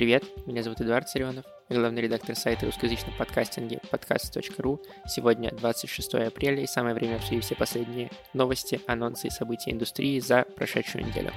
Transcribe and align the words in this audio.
привет! 0.00 0.24
Меня 0.46 0.62
зовут 0.62 0.80
Эдуард 0.80 1.10
Царионов, 1.10 1.44
я 1.68 1.76
главный 1.76 2.00
редактор 2.00 2.34
сайта 2.34 2.64
русскоязычного 2.64 3.14
подкастинга 3.18 3.80
подкаст.ру. 3.90 4.80
Сегодня 5.06 5.50
26 5.50 6.14
апреля 6.14 6.62
и 6.62 6.66
самое 6.66 6.94
время 6.94 7.16
обсудить 7.16 7.44
все 7.44 7.54
последние 7.54 8.10
новости, 8.32 8.80
анонсы 8.86 9.26
и 9.26 9.30
события 9.30 9.72
индустрии 9.72 10.18
за 10.18 10.46
прошедшую 10.56 11.04
неделю. 11.04 11.30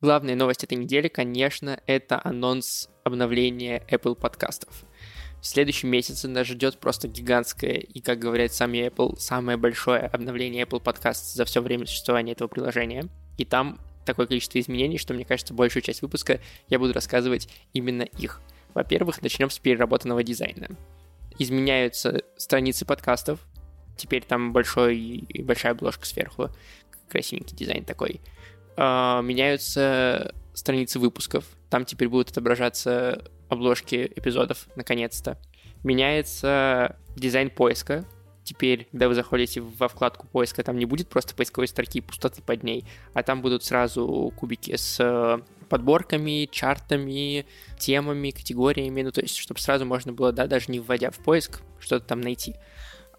Главная 0.00 0.36
новость 0.36 0.62
этой 0.62 0.78
недели, 0.78 1.08
конечно, 1.08 1.80
это 1.88 2.20
анонс 2.22 2.88
обновления 3.02 3.82
Apple 3.90 4.14
подкастов. 4.14 4.84
В 5.40 5.44
следующем 5.44 5.88
месяце 5.88 6.28
нас 6.28 6.46
ждет 6.46 6.78
просто 6.78 7.08
гигантское 7.08 7.72
и, 7.72 8.00
как 8.00 8.20
говорят 8.20 8.52
сами 8.52 8.86
Apple, 8.86 9.16
самое 9.18 9.58
большое 9.58 10.02
обновление 10.02 10.62
Apple 10.62 10.80
Podcast 10.80 11.34
за 11.34 11.44
все 11.44 11.60
время 11.60 11.86
существования 11.86 12.30
этого 12.30 12.46
приложения. 12.46 13.10
И 13.36 13.44
там 13.44 13.78
такое 14.04 14.26
количество 14.26 14.58
изменений, 14.58 14.98
что, 14.98 15.12
мне 15.14 15.24
кажется, 15.24 15.52
большую 15.52 15.82
часть 15.82 16.02
выпуска 16.02 16.40
я 16.68 16.78
буду 16.78 16.92
рассказывать 16.92 17.48
именно 17.72 18.02
их. 18.02 18.40
Во-первых, 18.74 19.22
начнем 19.22 19.50
с 19.50 19.58
переработанного 19.58 20.22
дизайна. 20.22 20.68
Изменяются 21.38 22.22
страницы 22.36 22.84
подкастов. 22.84 23.40
Теперь 23.96 24.22
там 24.22 24.52
большой, 24.52 25.26
большая 25.40 25.72
обложка 25.72 26.06
сверху. 26.06 26.50
Красивенький 27.08 27.56
дизайн 27.56 27.84
такой. 27.84 28.20
А, 28.76 29.20
меняются 29.22 30.34
страницы 30.54 30.98
выпусков. 30.98 31.44
Там 31.70 31.84
теперь 31.84 32.08
будут 32.08 32.30
отображаться 32.30 33.30
обложки 33.48 34.12
эпизодов, 34.14 34.68
наконец-то. 34.76 35.38
Меняется 35.82 36.96
дизайн 37.16 37.50
поиска. 37.50 38.04
Теперь, 38.46 38.86
когда 38.92 39.08
вы 39.08 39.16
заходите 39.16 39.60
во 39.60 39.88
вкладку 39.88 40.28
поиска, 40.28 40.62
там 40.62 40.78
не 40.78 40.84
будет 40.84 41.08
просто 41.08 41.34
поисковой 41.34 41.66
строки 41.66 42.00
пустоты 42.00 42.42
под 42.42 42.62
ней, 42.62 42.84
а 43.12 43.24
там 43.24 43.42
будут 43.42 43.64
сразу 43.64 44.32
кубики 44.36 44.76
с 44.76 45.00
э, 45.00 45.40
подборками, 45.68 46.48
чартами, 46.52 47.44
темами, 47.76 48.30
категориями, 48.30 49.02
ну 49.02 49.10
то 49.10 49.20
есть, 49.20 49.36
чтобы 49.36 49.58
сразу 49.58 49.84
можно 49.84 50.12
было, 50.12 50.30
да, 50.30 50.46
даже 50.46 50.70
не 50.70 50.78
вводя 50.78 51.10
в 51.10 51.18
поиск, 51.18 51.60
что-то 51.80 52.06
там 52.06 52.20
найти. 52.20 52.54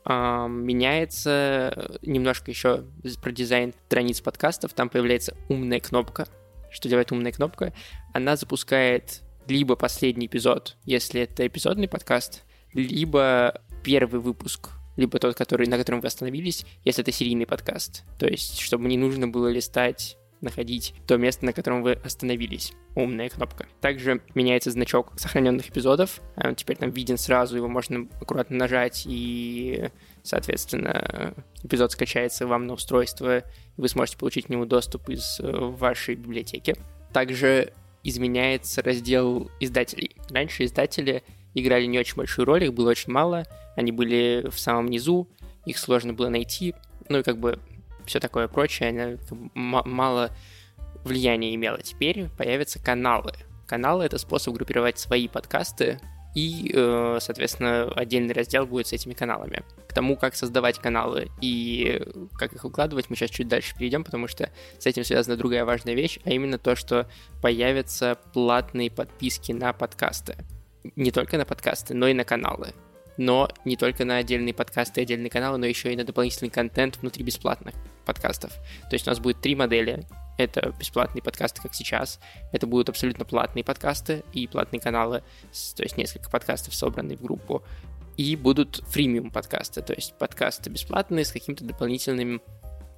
Меняется 0.06 2.00
немножко 2.02 2.50
еще 2.50 2.86
про 3.22 3.32
дизайн 3.34 3.74
страниц 3.88 4.22
подкастов, 4.22 4.72
там 4.72 4.88
появляется 4.88 5.36
умная 5.50 5.82
кнопка. 5.82 6.26
Что 6.72 6.88
делает 6.88 7.12
умная 7.12 7.34
кнопка? 7.34 7.74
Она 8.14 8.38
запускает 8.38 9.24
либо 9.50 9.76
последний 9.76 10.28
эпизод, 10.28 10.78
если 10.86 11.20
это 11.20 11.46
эпизодный 11.46 11.90
подкаст, 11.90 12.46
либо 12.72 13.62
первый 13.84 14.22
выпуск, 14.22 14.70
либо 14.98 15.20
тот, 15.20 15.36
который, 15.36 15.68
на 15.68 15.78
котором 15.78 16.02
вы 16.02 16.08
остановились, 16.08 16.66
если 16.84 17.02
это 17.02 17.12
серийный 17.12 17.46
подкаст. 17.46 18.04
То 18.20 18.28
есть, 18.28 18.60
чтобы 18.60 18.90
не 18.90 18.98
нужно 18.98 19.28
было 19.28 19.48
листать 19.48 20.18
находить 20.42 20.94
то 21.08 21.18
место, 21.18 21.46
на 21.46 21.54
котором 21.54 21.82
вы 21.82 21.94
остановились. 21.94 22.74
Умная 22.96 23.30
кнопка. 23.30 23.68
Также 23.82 24.22
меняется 24.36 24.72
значок 24.72 25.14
сохраненных 25.18 25.70
эпизодов. 25.70 26.22
Он 26.36 26.56
теперь 26.56 26.78
там 26.78 26.92
виден 26.92 27.18
сразу, 27.18 27.58
его 27.58 27.68
можно 27.68 28.08
аккуратно 28.22 28.58
нажать, 28.58 29.04
и, 29.08 29.90
соответственно, 30.24 31.34
эпизод 31.64 31.92
скачается 31.92 32.48
вам 32.48 32.68
на 32.68 32.74
устройство, 32.74 33.40
и 33.40 33.44
вы 33.78 33.88
сможете 33.88 34.18
получить 34.18 34.46
к 34.46 34.50
нему 34.50 34.66
доступ 34.66 35.10
из 35.10 35.40
э, 35.40 35.52
вашей 35.52 36.16
библиотеки. 36.16 36.76
Также 37.14 37.74
изменяется 38.04 38.82
раздел 38.82 39.52
издателей. 39.60 40.16
Раньше 40.30 40.66
издатели 40.66 41.24
играли 41.54 41.86
не 41.86 42.00
очень 42.00 42.16
большую 42.16 42.46
роль, 42.46 42.66
их 42.66 42.74
было 42.74 42.92
очень 42.92 43.12
мало, 43.12 43.46
они 43.76 43.92
были 43.92 44.48
в 44.50 44.60
самом 44.60 44.88
низу, 44.88 45.28
их 45.66 45.78
сложно 45.78 46.14
было 46.14 46.30
найти, 46.30 46.76
ну 47.10 47.20
и 47.20 47.24
как 47.24 47.38
бы 47.38 47.60
все 48.06 48.20
такое 48.20 48.48
прочее, 48.48 48.90
она 48.90 49.18
мало 49.54 50.32
влияния 51.04 51.54
имела. 51.56 51.82
Теперь 51.82 52.30
появятся 52.38 52.82
каналы. 52.82 53.34
Каналы— 53.66 54.04
это 54.06 54.18
способ 54.18 54.54
группировать 54.54 54.98
свои 54.98 55.28
подкасты, 55.28 56.00
и, 56.38 56.72
э, 56.72 57.18
соответственно, 57.20 57.92
отдельный 57.96 58.34
раздел 58.34 58.68
будет 58.68 58.86
с 58.88 58.94
этими 58.94 59.14
каналами. 59.14 59.64
К 59.88 59.94
тому, 59.94 60.16
как 60.16 60.36
создавать 60.36 60.78
каналы 60.78 61.30
и 61.42 62.02
как 62.34 62.54
их 62.54 62.64
выкладывать, 62.64 63.10
мы 63.10 63.16
сейчас 63.16 63.32
чуть 63.32 63.48
дальше 63.48 63.76
перейдем, 63.76 64.04
потому 64.04 64.28
что 64.28 64.52
с 64.78 64.86
этим 64.86 65.04
связана 65.04 65.36
другая 65.36 65.66
важная 65.66 65.96
вещь, 65.96 66.20
а 66.26 66.30
именно 66.30 66.60
то, 66.60 66.76
что 66.76 67.10
появятся 67.42 68.20
платные 68.34 68.92
подписки 68.92 69.52
на 69.52 69.74
подкасты. 69.74 70.38
Не 70.96 71.12
только 71.12 71.38
на 71.38 71.46
подкасты, 71.46 71.94
но 71.94 72.08
и 72.08 72.14
на 72.14 72.24
каналы 72.24 72.74
но 73.18 73.50
не 73.66 73.76
только 73.76 74.06
на 74.06 74.18
отдельные 74.18 74.54
подкасты 74.54 75.02
и 75.02 75.04
отдельные 75.04 75.30
каналы, 75.30 75.58
но 75.58 75.66
еще 75.66 75.92
и 75.92 75.96
на 75.96 76.04
дополнительный 76.04 76.50
контент 76.50 76.98
внутри 76.98 77.24
бесплатных 77.24 77.76
подкастов. 78.06 78.54
То 78.90 78.94
есть 78.94 79.08
у 79.08 79.10
нас 79.10 79.20
будет 79.20 79.42
три 79.42 79.56
модели. 79.56 80.04
Это 80.38 80.74
бесплатные 80.80 81.24
подкасты, 81.24 81.62
как 81.62 81.74
сейчас. 81.74 82.20
Это 82.52 82.68
будут 82.68 82.90
абсолютно 82.90 83.26
платные 83.26 83.64
подкасты 83.64 84.24
и 84.34 84.48
платные 84.48 84.80
каналы, 84.80 85.24
то 85.76 85.84
есть 85.84 85.98
несколько 85.98 86.30
подкастов, 86.30 86.76
собранные 86.76 87.18
в 87.18 87.22
группу. 87.22 87.64
И 88.18 88.36
будут 88.36 88.84
фримиум 88.88 89.32
подкасты, 89.32 89.82
то 89.82 89.94
есть 89.94 90.16
подкасты 90.18 90.70
бесплатные 90.70 91.26
с 91.26 91.32
какими-то 91.32 91.66
дополнительными 91.66 92.40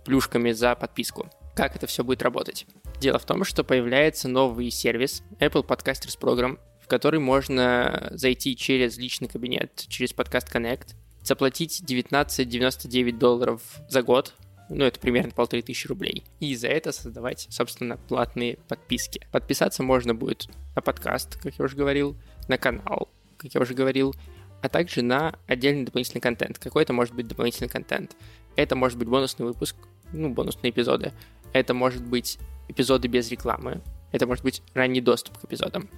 плюшками 0.06 0.52
за 0.52 0.76
подписку. 0.76 1.30
Как 1.56 1.76
это 1.76 1.88
все 1.88 2.04
будет 2.04 2.22
работать? 2.22 2.66
Дело 3.00 3.20
в 3.20 3.26
том, 3.26 3.44
что 3.44 3.64
появляется 3.64 4.30
новый 4.30 4.70
сервис 4.70 5.24
Apple 5.40 5.66
Podcasters 5.66 6.18
Program, 6.20 6.58
который 6.90 7.20
можно 7.20 8.10
зайти 8.12 8.56
через 8.56 8.98
личный 8.98 9.28
кабинет, 9.28 9.86
через 9.88 10.12
подкаст 10.12 10.54
Connect, 10.54 10.96
заплатить 11.24 11.84
19,99 11.86 13.18
долларов 13.18 13.62
за 13.88 14.02
год, 14.02 14.34
ну, 14.70 14.86
это 14.86 15.00
примерно 15.00 15.32
полторы 15.32 15.62
тысячи 15.62 15.88
рублей. 15.88 16.24
И 16.40 16.56
за 16.56 16.68
это 16.68 16.92
создавать, 16.92 17.48
собственно, 17.50 17.98
платные 17.98 18.58
подписки. 18.68 19.26
Подписаться 19.32 19.84
можно 19.84 20.14
будет 20.14 20.48
на 20.76 20.82
подкаст, 20.82 21.40
как 21.42 21.56
я 21.58 21.66
уже 21.66 21.76
говорил, 21.76 22.18
на 22.48 22.58
канал, 22.58 23.10
как 23.38 23.54
я 23.54 23.62
уже 23.62 23.74
говорил, 23.74 24.14
а 24.62 24.70
также 24.70 25.02
на 25.02 25.36
отдельный 25.48 25.86
дополнительный 25.86 26.22
контент. 26.22 26.60
Какой 26.60 26.84
это 26.84 26.94
может 26.94 27.16
быть 27.16 27.28
дополнительный 27.28 27.70
контент? 27.70 28.16
Это 28.56 28.76
может 28.76 28.98
быть 28.98 29.08
бонусный 29.08 29.46
выпуск, 29.46 29.76
ну, 30.12 30.30
бонусные 30.30 30.72
эпизоды. 30.72 31.14
Это 31.54 31.74
может 31.74 32.04
быть 32.04 32.38
эпизоды 32.68 33.08
без 33.08 33.32
рекламы. 33.32 33.82
Это 34.12 34.28
может 34.28 34.44
быть 34.44 34.62
ранний 34.74 35.02
доступ 35.02 35.38
к 35.38 35.46
эпизодам. 35.46 35.90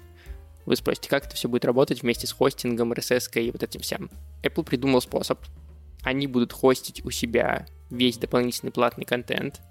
Вы 0.66 0.76
спросите, 0.76 1.10
как 1.10 1.26
это 1.26 1.36
все 1.36 1.50
будет 1.50 1.66
работать 1.66 2.02
вместе 2.02 2.28
с 2.28 2.32
хостингом, 2.32 2.94
RSS 2.94 3.42
и 3.42 3.52
вот 3.52 3.64
этим 3.64 3.82
всем. 3.82 4.10
Apple 4.44 4.64
придумал 4.64 5.02
способ. 5.02 5.40
Они 6.04 6.28
будут 6.28 6.54
хостить 6.54 7.04
у 7.06 7.12
себя 7.12 7.66
весь 7.90 8.18
дополнительный 8.18 8.72
платный 8.72 9.06
контент. 9.06 9.62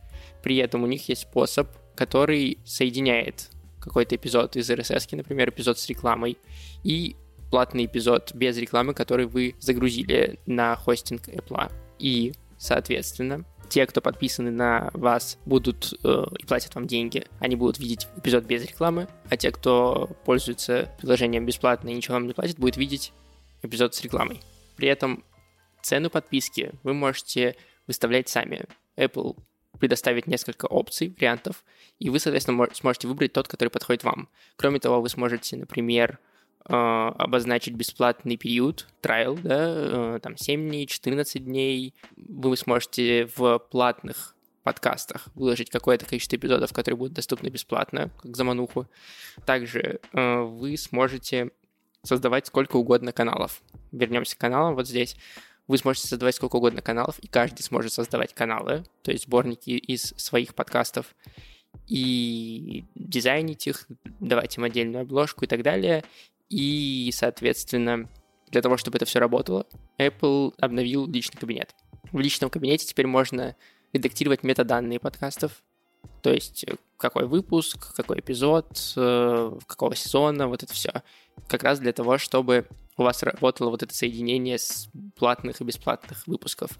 При 0.42 0.56
этом 0.56 0.82
у 0.82 0.86
них 0.86 1.08
есть 1.08 1.22
способ, 1.22 1.68
который 1.94 2.58
соединяет 2.64 3.50
какой-то 3.80 4.16
эпизод 4.16 4.56
из 4.56 4.70
RSS, 4.70 5.16
например, 5.16 5.48
эпизод 5.50 5.78
с 5.78 5.88
рекламой, 5.88 6.38
и 6.84 7.16
платный 7.50 7.86
эпизод 7.86 8.32
без 8.34 8.56
рекламы, 8.56 8.94
который 8.94 9.26
вы 9.26 9.54
загрузили 9.58 10.38
на 10.46 10.76
хостинг 10.76 11.28
Apple. 11.28 11.72
И, 11.98 12.32
соответственно, 12.58 13.44
те, 13.70 13.86
кто 13.86 14.00
подписаны 14.00 14.50
на 14.50 14.90
вас, 14.92 15.38
будут 15.46 15.94
э, 16.04 16.24
и 16.38 16.44
платят 16.44 16.74
вам 16.74 16.86
деньги, 16.86 17.24
они 17.38 17.56
будут 17.56 17.78
видеть 17.78 18.08
эпизод 18.16 18.44
без 18.44 18.64
рекламы, 18.64 19.08
а 19.30 19.36
те, 19.36 19.50
кто 19.52 20.10
пользуется 20.24 20.94
приложением 20.98 21.46
бесплатно 21.46 21.88
и 21.88 21.94
ничего 21.94 22.14
вам 22.14 22.26
не 22.26 22.32
платит, 22.34 22.58
будет 22.58 22.76
видеть 22.76 23.12
эпизод 23.62 23.94
с 23.94 24.02
рекламой. 24.02 24.40
При 24.76 24.88
этом 24.88 25.24
цену 25.82 26.10
подписки 26.10 26.72
вы 26.82 26.94
можете 26.94 27.56
выставлять 27.86 28.28
сами. 28.28 28.64
Apple 28.96 29.36
предоставит 29.78 30.26
несколько 30.26 30.66
опций, 30.66 31.14
вариантов, 31.16 31.64
и 31.98 32.10
вы, 32.10 32.18
соответственно, 32.18 32.66
сможете 32.72 33.08
выбрать 33.08 33.32
тот, 33.32 33.48
который 33.48 33.68
подходит 33.68 34.04
вам. 34.04 34.28
Кроме 34.56 34.80
того, 34.80 35.00
вы 35.00 35.08
сможете, 35.08 35.56
например, 35.56 36.18
обозначить 36.64 37.74
бесплатный 37.74 38.36
период, 38.36 38.86
трайл, 39.00 39.36
да, 39.36 40.16
э, 40.16 40.20
там 40.22 40.36
7 40.36 40.68
дней, 40.68 40.86
14 40.86 41.44
дней. 41.44 41.94
Вы 42.16 42.56
сможете 42.56 43.28
в 43.34 43.58
платных 43.58 44.36
подкастах 44.62 45.28
выложить 45.34 45.70
какое-то 45.70 46.06
количество 46.06 46.36
эпизодов, 46.36 46.72
которые 46.72 46.98
будут 46.98 47.14
доступны 47.14 47.48
бесплатно, 47.48 48.10
как 48.22 48.36
замануху. 48.36 48.86
Также 49.46 50.00
э, 50.12 50.40
вы 50.42 50.76
сможете 50.76 51.50
создавать 52.02 52.46
сколько 52.46 52.76
угодно 52.76 53.12
каналов. 53.12 53.62
Вернемся 53.92 54.36
к 54.36 54.40
каналам 54.40 54.74
вот 54.74 54.86
здесь. 54.86 55.16
Вы 55.66 55.78
сможете 55.78 56.08
создавать 56.08 56.34
сколько 56.34 56.56
угодно 56.56 56.82
каналов, 56.82 57.18
и 57.20 57.28
каждый 57.28 57.62
сможет 57.62 57.92
создавать 57.92 58.34
каналы, 58.34 58.84
то 59.02 59.12
есть 59.12 59.24
сборники 59.24 59.70
из 59.70 60.14
своих 60.16 60.54
подкастов, 60.54 61.14
и 61.86 62.84
дизайнить 62.94 63.66
их, 63.66 63.86
давать 64.18 64.56
им 64.56 64.64
отдельную 64.64 65.02
обложку 65.02 65.44
и 65.44 65.48
так 65.48 65.62
далее. 65.62 66.04
И, 66.50 67.10
соответственно, 67.14 68.08
для 68.48 68.60
того, 68.60 68.76
чтобы 68.76 68.96
это 68.96 69.06
все 69.06 69.20
работало, 69.20 69.66
Apple 69.98 70.54
обновил 70.58 71.06
личный 71.06 71.38
кабинет. 71.38 71.74
В 72.12 72.18
личном 72.18 72.50
кабинете 72.50 72.86
теперь 72.86 73.06
можно 73.06 73.56
редактировать 73.92 74.42
метаданные 74.42 74.98
подкастов, 74.98 75.62
то 76.22 76.32
есть 76.32 76.64
э, 76.64 76.74
какой 76.96 77.26
выпуск, 77.26 77.94
какой 77.94 78.20
эпизод, 78.20 78.94
э, 78.96 79.58
какого 79.66 79.94
сезона, 79.94 80.48
вот 80.48 80.62
это 80.62 80.72
все. 80.72 81.02
Как 81.48 81.62
раз 81.62 81.78
для 81.78 81.92
того, 81.92 82.18
чтобы 82.18 82.66
у 82.96 83.02
вас 83.02 83.22
работало 83.22 83.70
вот 83.70 83.82
это 83.82 83.94
соединение 83.94 84.58
с 84.58 84.88
платных 85.16 85.60
и 85.60 85.64
бесплатных 85.64 86.26
выпусков. 86.26 86.70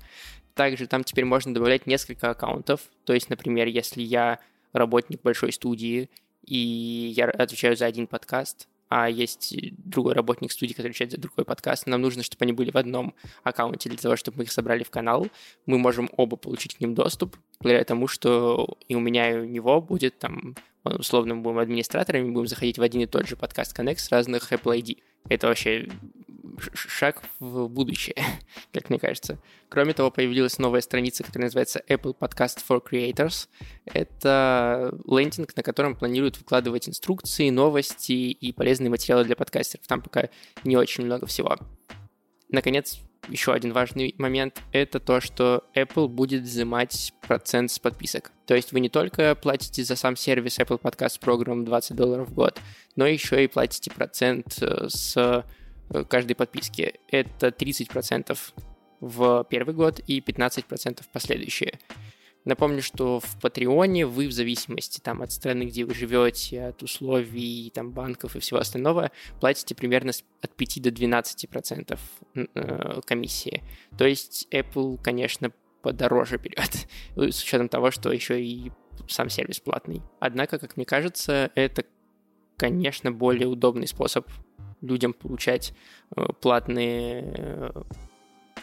Также 0.55 0.87
там 0.87 1.05
теперь 1.05 1.25
можно 1.25 1.55
добавлять 1.55 1.87
несколько 1.87 2.31
аккаунтов. 2.31 2.83
То 3.05 3.15
есть, 3.15 3.31
например, 3.31 3.67
если 3.69 4.03
я 4.03 4.39
работник 4.73 5.23
большой 5.23 5.53
студии, 5.53 6.11
и 6.45 7.13
я 7.17 7.27
отвечаю 7.27 7.77
за 7.77 7.87
один 7.87 8.07
подкаст, 8.07 8.69
а 8.91 9.09
есть 9.09 9.55
другой 9.79 10.15
работник 10.15 10.51
студии, 10.51 10.73
который 10.73 10.89
отвечает 10.89 11.13
за 11.13 11.19
другой 11.19 11.45
подкаст. 11.45 11.87
Нам 11.87 12.03
нужно, 12.03 12.25
чтобы 12.25 12.43
они 12.43 12.53
были 12.53 12.73
в 12.73 12.77
одном 12.77 13.15
аккаунте 13.45 13.89
для 13.89 13.99
того, 13.99 14.17
чтобы 14.17 14.39
мы 14.39 14.45
их 14.45 14.53
собрали 14.53 14.83
в 14.83 14.91
канал. 14.91 15.29
Мы 15.65 15.79
можем 15.79 16.11
оба 16.17 16.37
получить 16.37 16.75
к 16.75 16.81
ним 16.81 16.95
доступ, 16.95 17.37
благодаря 17.61 17.85
тому, 17.85 18.09
что 18.09 18.77
и 18.89 18.97
у 18.97 19.01
меня, 19.01 19.31
и 19.31 19.39
у 19.39 19.45
него 19.45 19.81
будет 19.81 20.19
там, 20.19 20.57
условно, 20.83 21.37
мы 21.37 21.43
будем 21.43 21.59
администраторами, 21.61 22.31
будем 22.31 22.49
заходить 22.49 22.79
в 22.79 22.83
один 22.83 23.03
и 23.03 23.07
тот 23.07 23.29
же 23.29 23.37
подкаст 23.37 23.79
Connect 23.79 23.99
с 23.99 24.11
разных 24.11 24.53
Apple 24.53 24.81
ID. 24.81 24.99
Это 25.29 25.47
вообще 25.47 25.89
шаг 26.75 27.23
в 27.39 27.69
будущее, 27.69 28.17
как 28.73 28.91
мне 28.91 28.99
кажется. 28.99 29.39
Кроме 29.69 29.93
того, 29.93 30.11
появилась 30.11 30.59
новая 30.59 30.81
страница, 30.81 31.23
которая 31.23 31.47
называется 31.47 31.83
Apple 31.89 32.17
Podcast 32.19 32.65
for 32.69 32.83
Creators. 32.83 33.49
Это 33.87 34.95
лендинг, 35.07 35.57
на 35.57 35.63
котором 35.63 35.97
планируют 35.97 36.39
выкладывать 36.39 36.89
инструкции, 36.89 37.51
новости 37.51 38.13
и 38.13 38.53
полезные 38.53 38.91
материалы 38.91 39.25
для 39.25 39.37
подкастеров. 39.37 39.87
Там 39.87 40.03
пока 40.03 40.29
не 40.65 40.77
очень 40.77 41.05
много 41.05 41.27
всего. 41.27 41.57
Наконец, 42.49 43.01
еще 43.29 43.53
один 43.53 43.73
важный 43.73 44.15
момент– 44.19 44.61
это 44.73 44.99
то, 44.99 45.21
что 45.21 45.65
Apple 45.75 46.09
будет 46.09 46.43
взимать 46.43 47.13
процент 47.21 47.71
с 47.71 47.79
подписок. 47.79 48.33
То 48.47 48.55
есть 48.55 48.73
вы 48.73 48.81
не 48.81 48.89
только 48.89 49.35
платите 49.35 49.85
за 49.85 49.95
сам 49.95 50.17
сервис 50.17 50.59
Apple 50.59 50.81
Podcast 50.81 51.21
Program 51.21 51.65
20 51.65 51.97
долларов 51.97 52.29
в 52.29 52.35
год, 52.35 52.59
но 52.97 53.07
еще 53.07 53.45
и 53.45 53.49
платите 53.49 53.91
процент 53.91 54.61
э, 54.63 54.89
с 54.89 55.45
каждой 56.09 56.35
подписки. 56.35 57.01
Это 57.09 57.49
30% 57.49 58.39
в 59.01 59.47
первый 59.49 59.75
год 59.75 60.01
и 60.07 60.21
15% 60.21 61.03
в 61.03 61.09
последующие. 61.09 61.79
Напомню, 62.45 62.81
что 62.81 63.21
в 63.21 63.39
Патреоне 63.41 64.07
вы 64.07 64.27
в 64.27 64.33
зависимости 64.33 64.99
там, 65.01 65.21
от 65.21 65.31
страны, 65.31 65.65
где 65.65 65.85
вы 65.85 65.95
живете, 65.95 66.65
от 66.65 66.83
условий 66.83 67.71
там, 67.75 67.93
банков 67.93 68.35
и 68.35 68.41
всего 68.41 68.61
остального, 68.61 69.11
платите 69.41 69.75
примерно 69.75 70.13
от 70.41 70.57
5 70.57 70.83
до 70.83 70.91
12% 70.91 71.99
э, 72.35 73.01
комиссии. 73.05 73.63
То 73.99 74.07
есть 74.07 74.49
Apple, 74.51 74.99
конечно, 75.03 75.53
подороже 75.83 76.39
берет, 76.39 76.87
с 77.35 77.43
учетом 77.43 77.69
того, 77.69 77.91
что 77.91 78.11
еще 78.11 78.43
и 78.43 78.73
сам 79.09 79.29
сервис 79.29 79.61
платный. 79.61 80.03
Однако, 80.19 80.59
как 80.59 80.77
мне 80.77 80.87
кажется, 80.87 81.51
это, 81.55 81.85
конечно, 82.57 83.13
более 83.13 83.49
удобный 83.49 83.87
способ 83.87 84.27
людям 84.81 85.13
получать 85.13 85.73
э, 86.17 86.27
платные 86.41 87.25
э, 87.37 87.83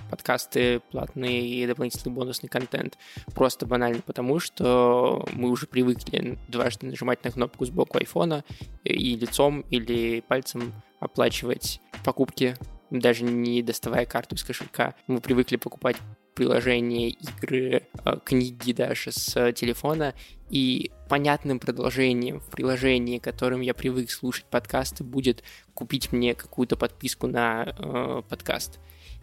подкасты, 0.10 0.80
платный 0.92 1.48
и 1.48 1.66
дополнительный 1.68 2.14
бонусный 2.14 2.50
контент. 2.50 2.98
Просто 3.34 3.66
банально 3.66 4.02
потому, 4.06 4.40
что 4.40 5.26
мы 5.34 5.50
уже 5.50 5.68
привыкли 5.68 6.38
дважды 6.48 6.88
нажимать 6.88 7.24
на 7.24 7.32
кнопку 7.32 7.66
сбоку 7.66 7.98
айфона 7.98 8.44
и 8.84 9.16
лицом 9.16 9.62
или 9.70 10.22
пальцем 10.22 10.74
оплачивать 11.00 11.82
покупки, 12.04 12.56
даже 12.90 13.24
не 13.24 13.62
доставая 13.62 14.06
карту 14.06 14.36
из 14.36 14.44
кошелька. 14.44 14.96
Мы 15.08 15.20
привыкли 15.20 15.58
покупать 15.58 15.98
приложения, 16.38 17.10
игры, 17.10 17.82
э, 18.06 18.18
книги 18.24 18.72
даже 18.72 19.12
с 19.12 19.52
телефона, 19.54 20.14
и 20.52 20.92
понятным 21.10 21.60
продолжением 21.60 22.40
в 22.40 22.46
приложении, 22.52 23.18
которым 23.18 23.62
я 23.62 23.74
привык 23.74 24.12
слушать 24.12 24.46
подкасты, 24.46 25.04
будет 25.04 25.44
купить 25.74 26.12
мне 26.12 26.36
какую-то 26.36 26.78
подписку 26.78 27.26
на 27.26 27.64
э, 27.66 28.22
подкаст. 28.30 28.80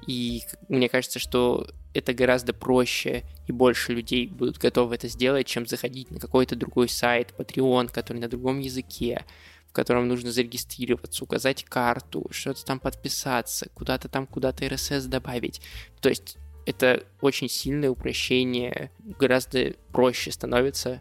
И 0.09 0.43
мне 0.69 0.89
кажется, 0.89 1.21
что 1.21 1.69
это 1.95 2.13
гораздо 2.15 2.53
проще 2.53 3.23
и 3.47 3.53
больше 3.53 3.93
людей 3.93 4.27
будут 4.27 4.59
готовы 4.59 4.97
это 4.97 5.07
сделать, 5.07 5.47
чем 5.47 5.67
заходить 5.67 6.11
на 6.11 6.19
какой-то 6.19 6.57
другой 6.57 6.89
сайт, 6.89 7.33
Patreon, 7.39 7.93
который 7.93 8.19
на 8.19 8.29
другом 8.29 8.59
языке, 8.59 9.25
в 9.69 9.73
котором 9.73 10.09
нужно 10.09 10.33
зарегистрироваться, 10.33 11.23
указать 11.23 11.63
карту, 11.63 12.27
что-то 12.33 12.65
там 12.65 12.81
подписаться, 12.81 13.69
куда-то 13.73 14.09
там, 14.09 14.27
куда-то 14.27 14.65
RSS 14.65 15.07
добавить. 15.07 15.61
То 16.01 16.09
есть 16.09 16.39
это 16.67 17.05
очень 17.21 17.49
сильное 17.49 17.91
упрощение, 17.91 18.91
гораздо 18.99 19.75
проще 19.93 20.31
становится 20.33 21.01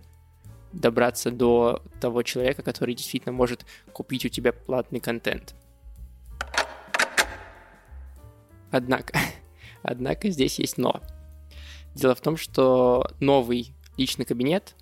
добраться 0.74 1.32
до 1.32 1.82
того 2.02 2.24
человека, 2.24 2.64
который 2.64 2.96
действительно 2.96 3.32
может 3.32 3.66
купить 3.94 4.26
у 4.26 4.30
тебя 4.30 4.52
платный 4.52 5.00
контент. 5.00 5.56
Однако, 8.72 9.18
однако 9.84 10.30
здесь 10.30 10.60
есть 10.60 10.78
но. 10.78 11.02
Дело 11.94 12.16
в 12.16 12.22
том, 12.22 12.38
что 12.38 13.08
новый 13.20 13.74
личный 13.98 14.26
кабинет 14.26 14.76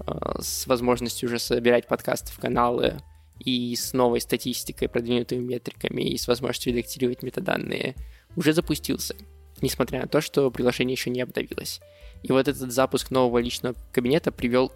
э, 0.00 0.12
с 0.40 0.66
возможностью 0.66 1.28
уже 1.28 1.38
собирать 1.38 1.86
подкасты 1.86 2.32
в 2.32 2.38
каналы 2.40 2.98
и 3.38 3.76
с 3.76 3.92
новой 3.92 4.20
статистикой, 4.20 4.88
продвинутыми 4.88 5.40
метриками 5.40 6.02
и 6.02 6.18
с 6.18 6.26
возможностью 6.26 6.72
редактировать 6.72 7.22
метаданные 7.22 7.94
уже 8.34 8.52
запустился 8.52 9.14
несмотря 9.62 10.02
на 10.02 10.08
то, 10.08 10.20
что 10.20 10.50
приложение 10.50 10.94
еще 10.94 11.10
не 11.10 11.22
обновилось. 11.22 11.80
И 12.22 12.32
вот 12.32 12.48
этот 12.48 12.70
запуск 12.72 13.10
нового 13.10 13.38
личного 13.38 13.74
кабинета 13.92 14.30
привел 14.30 14.72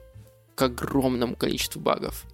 к 0.54 0.62
огромному 0.62 1.36
количеству 1.36 1.80
багов. 1.80 2.24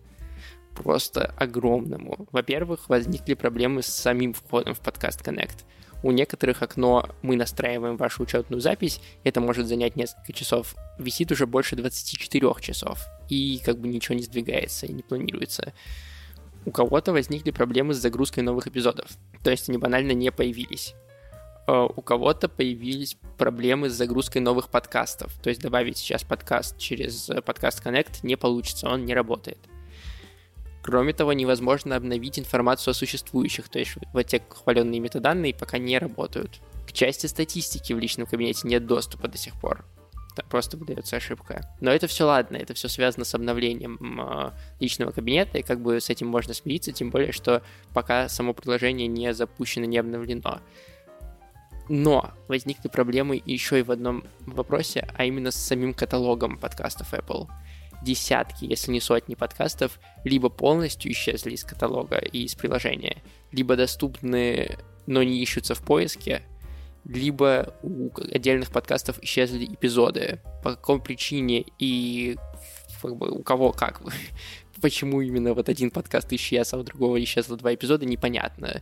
Просто 0.75 1.27
огромному. 1.37 2.27
Во-первых, 2.31 2.89
возникли 2.89 3.35
проблемы 3.35 3.83
с 3.83 3.87
самим 3.87 4.33
входом 4.33 4.75
в 4.75 4.81
подкаст 4.81 5.21
Connect. 5.21 5.65
У 6.03 6.11
некоторых 6.11 6.63
окно 6.63 7.09
мы 7.23 7.37
настраиваем 7.37 7.97
вашу 7.97 8.25
учетную 8.25 8.61
запись, 8.61 9.01
это 9.23 9.41
может 9.41 9.69
занять 9.69 9.95
несколько 9.95 10.33
часов. 10.33 10.75
Висит 10.99 11.31
уже 11.31 11.47
больше 11.47 11.77
24 11.77 12.55
часов, 12.61 13.05
и 13.29 13.61
как 13.65 13.79
бы 13.79 13.87
ничего 13.87 14.17
не 14.17 14.23
сдвигается 14.23 14.87
и 14.87 14.93
не 14.93 15.03
планируется. 15.03 15.73
У 16.65 16.73
кого-то 16.73 17.13
возникли 17.13 17.51
проблемы 17.53 17.95
с 17.95 17.99
загрузкой 17.99 18.43
новых 18.43 18.67
эпизодов, 18.67 19.11
то 19.45 19.51
есть 19.51 19.69
они 19.69 19.79
банально 19.79 20.13
не 20.13 20.33
появились. 20.33 20.95
Э, 21.67 21.89
у 21.95 22.03
кого-то 22.03 22.49
появились 22.49 23.17
проблемы 23.39 23.89
с 23.89 23.93
загрузкой 23.93 24.41
новых 24.41 24.69
подкастов. 24.69 25.33
То 25.43 25.49
есть 25.49 25.61
добавить 25.63 25.97
сейчас 25.97 26.25
подкаст 26.25 26.79
через 26.79 27.31
э, 27.31 27.41
подкаст 27.41 27.85
Connect 27.85 28.21
не 28.23 28.37
получится, 28.37 28.89
он 28.89 29.05
не 29.05 29.15
работает. 29.15 29.59
Кроме 30.83 31.13
того, 31.13 31.33
невозможно 31.33 31.95
обновить 31.95 32.41
информацию 32.41 32.91
о 32.91 32.95
существующих, 32.95 33.69
то 33.69 33.79
есть 33.79 33.97
вот 34.13 34.27
те 34.27 34.43
хваленные 34.49 34.99
метаданные 34.99 35.55
пока 35.55 35.79
не 35.79 35.97
работают. 35.99 36.61
К 36.89 36.93
части 36.93 37.27
статистики 37.27 37.93
в 37.93 38.01
личном 38.01 38.27
кабинете 38.27 38.67
нет 38.67 38.85
доступа 38.85 39.29
до 39.29 39.39
сих 39.39 39.55
пор. 39.61 39.85
Там 40.35 40.47
просто 40.49 40.77
выдается 40.77 41.17
ошибка. 41.17 41.61
Но 41.81 41.93
это 41.93 42.09
все 42.09 42.25
ладно, 42.25 42.57
это 42.57 42.75
все 42.75 42.89
связано 42.89 43.25
с 43.25 43.35
обновлением 43.35 44.21
э, 44.21 44.51
личного 44.81 45.13
кабинета, 45.13 45.59
и 45.59 45.63
как 45.63 45.81
бы 45.81 46.01
с 46.01 46.11
этим 46.11 46.27
можно 46.27 46.55
смириться, 46.55 46.91
тем 46.91 47.11
более, 47.11 47.31
что 47.31 47.63
пока 47.93 48.29
само 48.29 48.53
приложение 48.53 49.07
не 49.07 49.33
запущено, 49.35 49.85
не 49.85 49.99
обновлено. 49.99 50.61
Но 51.95 52.31
возникли 52.49 52.89
проблемы 52.89 53.43
еще 53.45 53.81
и 53.81 53.83
в 53.83 53.91
одном 53.93 54.25
вопросе, 54.47 55.07
а 55.15 55.27
именно 55.27 55.51
с 55.51 55.57
самим 55.57 55.93
каталогом 55.93 56.57
подкастов 56.57 57.13
Apple. 57.13 57.49
Десятки, 58.03 58.65
если 58.65 58.93
не 58.93 58.99
сотни 58.99 59.35
подкастов 59.35 60.01
либо 60.25 60.49
полностью 60.49 61.13
исчезли 61.13 61.51
из 61.53 61.65
каталога 61.65 62.17
и 62.17 62.45
из 62.45 62.55
приложения, 62.55 63.23
либо 63.51 63.77
доступны, 63.77 64.79
но 65.07 65.23
не 65.23 65.43
ищутся 65.43 65.75
в 65.75 65.83
поиске, 65.83 66.41
либо 67.05 67.75
у 67.83 68.09
отдельных 68.33 68.71
подкастов 68.71 69.23
исчезли 69.23 69.67
эпизоды. 69.67 70.41
По 70.65 70.71
какой 70.77 70.99
причине 70.99 71.67
и 71.79 72.39
как 73.03 73.17
бы, 73.17 73.31
у 73.31 73.43
кого 73.43 73.71
как. 73.71 74.01
Почему 74.81 75.21
именно 75.21 75.53
вот 75.53 75.69
один 75.69 75.91
подкаст 75.91 76.33
исчез, 76.33 76.73
а 76.73 76.79
у 76.79 76.85
другого 76.85 77.23
исчезло 77.23 77.59
два 77.59 77.75
эпизода, 77.75 78.07
непонятно 78.07 78.81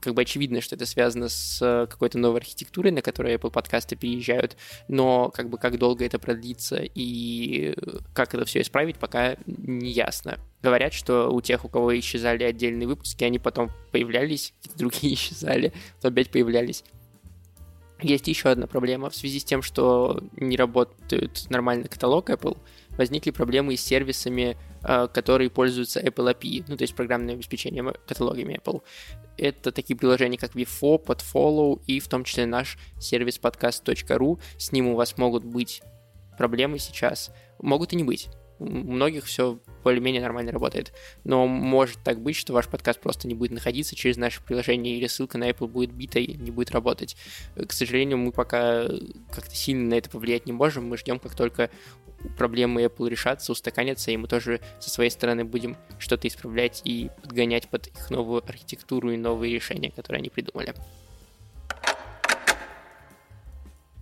как 0.00 0.14
бы 0.14 0.22
очевидно, 0.22 0.60
что 0.60 0.76
это 0.76 0.86
связано 0.86 1.28
с 1.28 1.60
э, 1.62 1.86
какой-то 1.88 2.18
новой 2.18 2.40
архитектурой, 2.40 2.92
на 2.92 3.02
которой 3.02 3.34
Apple 3.34 3.50
подкасты 3.50 3.96
переезжают, 3.96 4.56
но 4.88 5.30
как 5.30 5.48
бы 5.48 5.58
как 5.58 5.78
долго 5.78 6.04
это 6.04 6.18
продлится 6.18 6.80
и 6.82 7.74
как 8.14 8.34
это 8.34 8.44
все 8.44 8.60
исправить, 8.60 8.98
пока 8.98 9.36
не 9.46 9.90
ясно. 9.90 10.38
Говорят, 10.62 10.92
что 10.92 11.30
у 11.30 11.40
тех, 11.40 11.64
у 11.64 11.68
кого 11.68 11.98
исчезали 11.98 12.44
отдельные 12.44 12.88
выпуски, 12.88 13.24
они 13.24 13.38
потом 13.38 13.70
появлялись, 13.92 14.54
другие 14.76 15.14
исчезали, 15.14 15.72
потом 15.96 16.12
опять 16.12 16.30
появлялись. 16.30 16.84
Есть 18.00 18.28
еще 18.28 18.50
одна 18.50 18.68
проблема 18.68 19.10
в 19.10 19.16
связи 19.16 19.40
с 19.40 19.44
тем, 19.44 19.60
что 19.60 20.22
не 20.36 20.56
работает 20.56 21.50
нормальный 21.50 21.88
каталог 21.88 22.30
Apple, 22.30 22.56
возникли 22.90 23.32
проблемы 23.32 23.76
с 23.76 23.80
сервисами, 23.80 24.52
э, 24.52 24.56
которые 24.82 25.50
пользуются 25.50 26.00
Apple 26.00 26.34
API, 26.34 26.64
ну 26.68 26.76
то 26.76 26.82
есть 26.82 26.94
программным 26.94 27.36
обеспечением 27.36 27.92
каталогами 28.06 28.60
Apple. 28.62 28.82
Это 29.36 29.72
такие 29.72 29.96
приложения, 29.96 30.38
как 30.38 30.54
VFO, 30.54 31.04
Podfollow 31.04 31.80
и 31.86 32.00
в 32.00 32.08
том 32.08 32.24
числе 32.24 32.46
наш 32.46 32.78
сервис 32.98 33.40
podcast.ru. 33.40 34.40
С 34.56 34.72
ним 34.72 34.88
у 34.88 34.96
вас 34.96 35.16
могут 35.18 35.44
быть 35.44 35.82
проблемы 36.36 36.78
сейчас, 36.78 37.30
могут 37.58 37.92
и 37.92 37.96
не 37.96 38.04
быть. 38.04 38.28
У 38.58 38.64
многих 38.66 39.24
все 39.24 39.58
более-менее 39.84 40.20
нормально 40.20 40.52
работает. 40.52 40.92
Но 41.24 41.46
может 41.46 41.98
так 42.02 42.20
быть, 42.20 42.36
что 42.36 42.52
ваш 42.52 42.66
подкаст 42.68 43.00
просто 43.00 43.28
не 43.28 43.34
будет 43.34 43.52
находиться 43.52 43.94
через 43.94 44.16
наше 44.16 44.42
приложение, 44.42 44.96
или 44.96 45.06
ссылка 45.06 45.38
на 45.38 45.48
Apple 45.48 45.68
будет 45.68 45.92
битой, 45.92 46.26
не 46.26 46.50
будет 46.50 46.70
работать. 46.70 47.16
К 47.56 47.72
сожалению, 47.72 48.18
мы 48.18 48.32
пока 48.32 48.86
как-то 49.30 49.54
сильно 49.54 49.90
на 49.90 49.94
это 49.94 50.10
повлиять 50.10 50.46
не 50.46 50.52
можем. 50.52 50.88
Мы 50.88 50.96
ждем, 50.96 51.18
как 51.18 51.34
только 51.34 51.70
проблемы 52.36 52.82
Apple 52.82 53.08
решатся, 53.08 53.52
устаканятся, 53.52 54.10
и 54.10 54.16
мы 54.16 54.26
тоже 54.26 54.60
со 54.80 54.90
своей 54.90 55.10
стороны 55.10 55.44
будем 55.44 55.76
что-то 55.98 56.26
исправлять 56.26 56.82
и 56.84 57.10
подгонять 57.22 57.68
под 57.68 57.86
их 57.86 58.10
новую 58.10 58.42
архитектуру 58.44 59.12
и 59.12 59.16
новые 59.16 59.54
решения, 59.54 59.90
которые 59.90 60.20
они 60.20 60.30
придумали. 60.30 60.74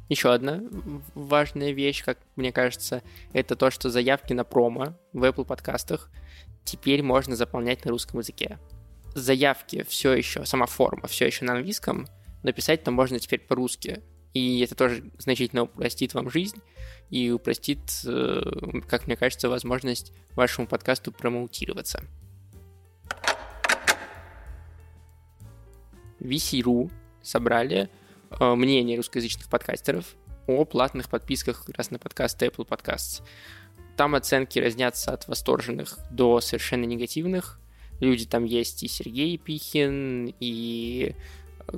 Еще 0.09 0.33
одна 0.33 0.63
важная 1.15 1.73
вещь, 1.73 2.05
как 2.05 2.19
мне 2.37 2.53
кажется, 2.53 3.03
это 3.33 3.57
то, 3.57 3.71
что 3.71 3.91
заявки 3.91 4.33
на 4.33 4.45
промо 4.45 4.97
в 5.13 5.25
Apple 5.25 5.45
подкастах 5.45 6.11
теперь 6.65 7.03
можно 7.03 7.35
заполнять 7.35 7.85
на 7.85 7.91
русском 7.91 8.21
языке. 8.21 8.59
Заявки 9.15 9.85
все 9.89 10.13
еще, 10.13 10.45
сама 10.45 10.67
форма 10.67 11.09
все 11.09 11.27
еще 11.27 11.45
на 11.45 11.55
английском, 11.55 12.07
но 12.43 12.53
писать 12.53 12.85
там 12.85 12.95
можно 12.95 13.19
теперь 13.19 13.41
по-русски. 13.41 14.03
И 14.33 14.61
это 14.61 14.75
тоже 14.75 15.11
значительно 15.19 15.63
упростит 15.63 16.13
вам 16.13 16.29
жизнь 16.29 16.61
и 17.09 17.31
упростит, 17.31 17.81
э, 18.05 18.81
как 18.87 19.07
мне 19.07 19.17
кажется, 19.17 19.49
возможность 19.49 20.13
вашему 20.35 20.67
подкасту 20.67 21.11
промоутироваться. 21.11 22.05
VC.ru 26.21 26.91
собрали 27.23 27.89
мнение 28.41 28.97
русскоязычных 28.97 29.49
подкастеров 29.49 30.17
о 30.47 30.65
платных 30.65 31.09
подписках 31.09 31.65
как 31.65 31.77
раз 31.77 31.91
на 31.91 31.99
подкасты 31.99 32.47
Apple 32.47 32.67
Podcasts. 32.67 33.23
Там 33.97 34.15
оценки 34.15 34.59
разнятся 34.59 35.13
от 35.13 35.27
восторженных 35.27 35.99
до 36.11 36.41
совершенно 36.41 36.85
негативных. 36.85 37.61
Люди 38.01 38.27
там 38.27 38.45
есть 38.45 38.83
и 38.83 38.89
Сергей 38.89 39.39
Пихин, 39.39 40.35
и 40.39 41.15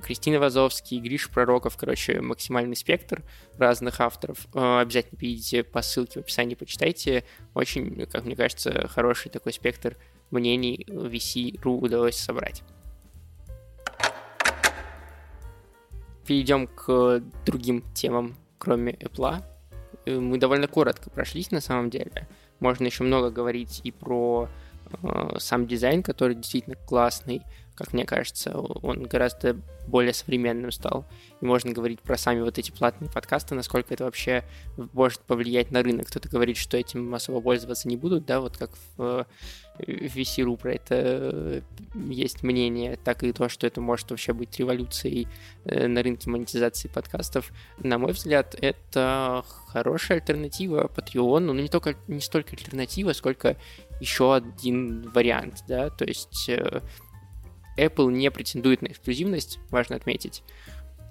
Кристина 0.03 0.39
Вазовский, 0.39 1.01
Гриш 1.01 1.31
Пророков, 1.31 1.77
короче, 1.77 2.21
максимальный 2.21 2.77
спектр 2.77 3.23
разных 3.57 4.01
авторов. 4.01 4.47
Э, 4.55 4.81
обязательно 4.81 5.19
перейдите 5.19 5.63
по 5.65 5.81
ссылке 5.81 6.21
в 6.21 6.25
описании, 6.25 6.55
почитайте. 6.55 7.25
Очень, 7.55 8.07
как 8.07 8.25
мне 8.25 8.37
кажется, 8.37 8.89
хороший 8.89 9.31
такой 9.31 9.53
спектр 9.53 9.97
мнений 10.31 10.87
VC.ru 10.89 11.79
удалось 11.79 12.17
собрать. 12.17 12.63
Перейдем 16.29 16.67
к 16.67 17.23
другим 17.47 17.83
темам, 17.95 18.37
кроме 18.59 18.93
Apple. 18.93 19.43
Э, 20.05 20.21
мы 20.21 20.37
довольно 20.37 20.69
коротко 20.69 21.09
прошлись 21.09 21.51
на 21.51 21.63
самом 21.63 21.89
деле. 21.89 22.29
Можно 22.61 22.85
еще 22.85 23.03
много 23.03 23.31
говорить 23.31 23.81
и 23.83 23.91
про 23.91 24.47
э, 25.03 25.39
сам 25.39 25.67
дизайн, 25.67 26.03
который 26.03 26.35
действительно 26.35 26.77
классный, 26.77 27.41
как 27.79 27.93
мне 27.93 28.05
кажется, 28.05 28.59
он 28.59 29.05
гораздо 29.05 29.57
более 29.87 30.13
современным 30.13 30.73
стал. 30.73 31.07
И 31.41 31.47
можно 31.47 31.73
говорить 31.73 32.01
про 32.01 32.19
сами 32.19 32.41
вот 32.41 32.59
эти 32.59 32.73
платные 32.73 33.09
подкасты, 33.09 33.55
насколько 33.55 33.95
это 33.95 34.03
вообще 34.03 34.43
может 34.93 35.21
повлиять 35.21 35.71
на 35.71 35.85
рынок. 35.85 36.09
Кто-то 36.09 36.29
говорит, 36.29 36.57
что 36.57 36.77
этим 36.77 37.15
особо 37.15 37.41
пользоваться 37.41 37.87
не 37.87 37.97
будут, 37.97 38.27
да, 38.27 38.41
вот 38.41 38.57
как 38.57 38.73
в 38.97 39.27
VC.ru 39.79 40.57
про 40.57 40.75
это 40.75 40.95
э, 40.99 41.61
есть 41.95 42.43
мнение, 42.43 42.97
так 42.97 43.23
и 43.23 43.33
то, 43.33 43.49
что 43.49 43.65
это 43.65 43.81
может 43.81 44.11
вообще 44.11 44.33
быть 44.33 44.59
революцией 44.59 45.29
э, 45.65 45.87
на 45.87 46.03
рынке 46.03 46.29
монетизации 46.29 46.89
подкастов. 46.89 47.53
На 47.79 47.97
мой 47.99 48.13
взгляд, 48.13 48.57
это 48.61 49.45
хорошая 49.69 50.19
альтернатива 50.19 50.91
Patreon, 50.93 51.39
но 51.39 51.55
не, 51.55 51.69
только, 51.69 51.95
не 52.09 52.21
столько 52.21 52.57
альтернатива, 52.57 53.13
сколько 53.13 53.57
еще 54.01 54.35
один 54.35 55.11
вариант, 55.11 55.63
да, 55.69 55.91
то 55.91 56.05
есть 56.05 56.49
э, 56.49 56.83
Apple 57.79 58.11
не 58.11 58.31
претендует 58.31 58.83
на 58.83 58.89
эксклюзивность, 58.89 59.59
важно 59.71 59.97
отметить. 59.97 60.43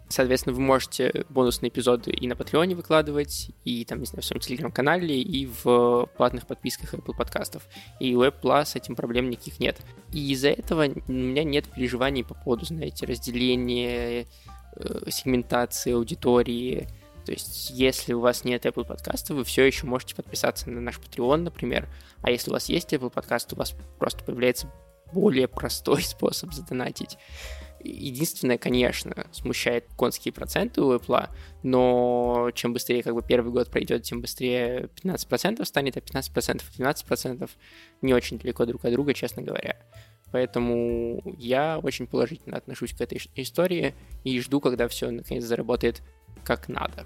Соответственно, 0.10 0.56
вы 0.56 0.62
можете 0.62 1.26
бонусные 1.30 1.70
эпизоды 1.70 2.12
и 2.12 2.28
на 2.28 2.36
Патреоне 2.38 2.76
выкладывать, 2.76 3.52
и 3.66 3.84
там, 3.84 4.00
не 4.00 4.06
знаю, 4.06 4.22
в 4.22 4.26
своем 4.26 4.40
телеграм-канале, 4.40 5.22
и 5.22 5.48
в 5.48 6.10
платных 6.16 6.48
подписках 6.48 6.94
Apple 6.94 7.16
подкастов. 7.16 7.64
И 8.00 8.16
у 8.16 8.24
Apple 8.24 8.66
с 8.66 8.76
этим 8.76 8.96
проблем 8.96 9.30
никаких 9.30 9.60
нет. 9.60 9.78
И 10.14 10.32
из-за 10.32 10.50
этого 10.50 10.86
у 10.86 11.12
меня 11.12 11.44
нет 11.44 11.66
переживаний 11.66 12.24
по 12.24 12.36
поводу, 12.36 12.66
знаете, 12.66 13.06
разделения, 13.06 14.28
э, 14.78 15.10
сегментации 15.10 15.92
аудитории. 15.92 16.88
То 17.26 17.34
есть, 17.34 17.72
если 17.72 18.14
у 18.14 18.22
вас 18.22 18.46
нет 18.46 18.66
Apple 18.66 18.86
подкаста, 18.86 19.34
вы 19.34 19.44
все 19.44 19.66
еще 19.66 19.86
можете 19.86 20.16
подписаться 20.16 20.70
на 20.70 20.80
наш 20.80 21.00
Patreon, 21.00 21.38
например. 21.38 21.90
А 22.22 22.32
если 22.32 22.50
у 22.50 22.54
вас 22.54 22.70
есть 22.70 22.94
Apple 22.94 23.10
подкаст, 23.10 23.52
у 23.52 23.58
вас 23.58 23.76
просто 24.00 24.24
появляется 24.24 24.72
более 25.14 25.48
простой 25.48 26.02
способ 26.04 26.54
задонатить. 26.54 27.18
Единственное, 27.84 28.58
конечно, 28.58 29.28
смущает 29.32 29.86
конские 29.96 30.34
проценты 30.34 30.82
у 30.82 30.96
Apple, 30.96 31.30
но 31.64 32.50
чем 32.56 32.74
быстрее 32.74 33.04
как 33.04 33.14
бы 33.14 33.22
первый 33.22 33.52
год 33.52 33.70
пройдет, 33.70 34.04
тем 34.04 34.22
быстрее 34.22 34.90
15% 35.04 35.64
станет, 35.64 35.96
а 35.96 36.00
15% 36.00 36.62
и 36.78 36.82
12% 36.82 37.50
не 38.02 38.14
очень 38.14 38.40
далеко 38.40 38.66
друг 38.66 38.84
от 38.84 38.92
друга, 38.92 39.14
честно 39.14 39.44
говоря. 39.44 39.78
Поэтому 40.32 41.22
я 41.38 41.80
очень 41.82 42.08
положительно 42.08 42.58
отношусь 42.58 42.94
к 42.94 43.02
этой 43.02 43.22
истории 43.36 43.96
и 44.24 44.40
жду, 44.42 44.60
когда 44.60 44.88
все 44.88 45.10
наконец 45.10 45.46
заработает 45.46 46.02
как 46.44 46.68
надо. 46.68 47.06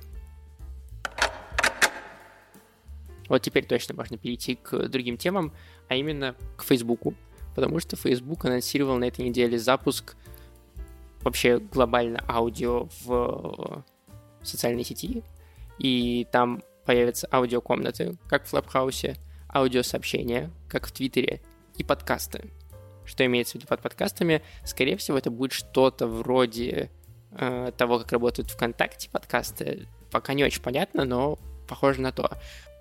Вот 3.28 3.42
теперь 3.42 3.66
точно 3.66 3.96
можно 3.96 4.18
перейти 4.18 4.56
к 4.56 4.90
другим 4.90 5.18
темам, 5.18 5.54
а 5.88 5.96
именно 5.96 6.36
к 6.58 6.64
Фейсбуку, 6.64 7.16
потому 7.56 7.80
что 7.80 7.96
Facebook 7.96 8.46
анонсировал 8.46 8.98
на 8.98 9.06
этой 9.06 9.26
неделе 9.26 9.58
запуск 9.58 10.16
вообще 11.22 11.60
глобально 11.60 12.24
аудио 12.28 12.88
в 13.04 13.84
социальной 14.42 14.84
сети, 14.84 15.24
и 15.78 16.28
там 16.32 16.64
появятся 16.86 17.28
аудиокомнаты, 17.32 18.18
как 18.28 18.46
в 18.46 18.50
Флапхаусе, 18.50 19.18
аудиосообщения, 19.54 20.50
как 20.68 20.88
в 20.88 20.92
Твиттере, 20.92 21.42
и 21.78 21.84
подкасты. 21.84 22.50
Что 23.06 23.26
имеется 23.26 23.54
в 23.54 23.56
виду 23.56 23.68
под 23.68 23.82
подкастами? 23.82 24.42
Скорее 24.64 24.98
всего, 24.98 25.18
это 25.18 25.32
будет 25.32 25.52
что-то 25.52 26.08
вроде 26.08 26.90
э, 27.32 27.72
того, 27.78 28.00
как 28.00 28.12
работают 28.12 28.50
ВКонтакте 28.52 29.10
подкасты. 29.10 29.88
Пока 30.12 30.34
не 30.34 30.44
очень 30.44 30.62
понятно, 30.62 31.06
но 31.06 31.40
похоже 31.68 32.02
на 32.02 32.12
то. 32.12 32.30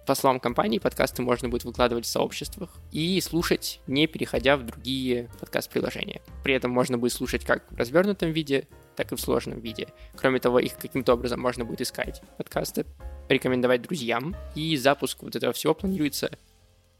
По 0.07 0.14
словам 0.14 0.40
компании, 0.40 0.78
подкасты 0.78 1.23
можно 1.23 1.49
будет 1.49 1.64
выкладывать 1.64 2.07
в 2.07 2.09
сообществах 2.09 2.71
и 2.90 3.21
слушать, 3.21 3.80
не 3.87 4.07
переходя 4.07 4.57
в 4.57 4.64
другие 4.64 5.30
подкаст-приложения. 5.38 6.23
При 6.42 6.54
этом 6.54 6.71
можно 6.71 6.99
будет 6.99 7.12
слушать 7.12 7.45
как 7.45 7.71
в 7.71 7.76
развернутом 7.76 8.33
виде, 8.33 8.66
так 8.97 9.12
и 9.12 9.16
в 9.16 9.21
сложном 9.21 9.61
виде. 9.61 9.88
Кроме 10.16 10.40
того, 10.40 10.59
их 10.59 10.76
каким-то 10.76 11.14
образом 11.14 11.40
можно 11.40 11.64
будет 11.64 11.83
искать 11.83 12.23
подкасты, 12.38 12.87
рекомендовать 13.28 13.83
друзьям, 13.83 14.35
и 14.54 14.76
запуск 14.76 15.23
вот 15.23 15.37
этого 15.37 15.52
всего 15.52 15.75
планируется 15.75 16.30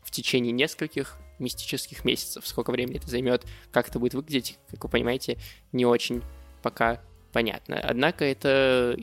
в 0.03 0.11
течение 0.11 0.53
нескольких 0.53 1.19
мистических 1.39 2.05
месяцев. 2.05 2.47
Сколько 2.47 2.71
времени 2.71 2.99
это 2.99 3.09
займет, 3.09 3.45
как 3.73 3.89
это 3.89 3.99
будет 3.99 4.15
выглядеть, 4.15 4.59
как 4.71 4.85
вы 4.85 4.91
понимаете, 4.91 5.39
не 5.73 5.87
очень 5.87 6.23
пока 6.63 7.01
понятно. 7.33 7.81
Однако 7.81 8.25
это 8.25 8.97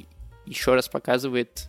еще 0.46 0.75
раз 0.75 0.88
показывает 0.88 1.68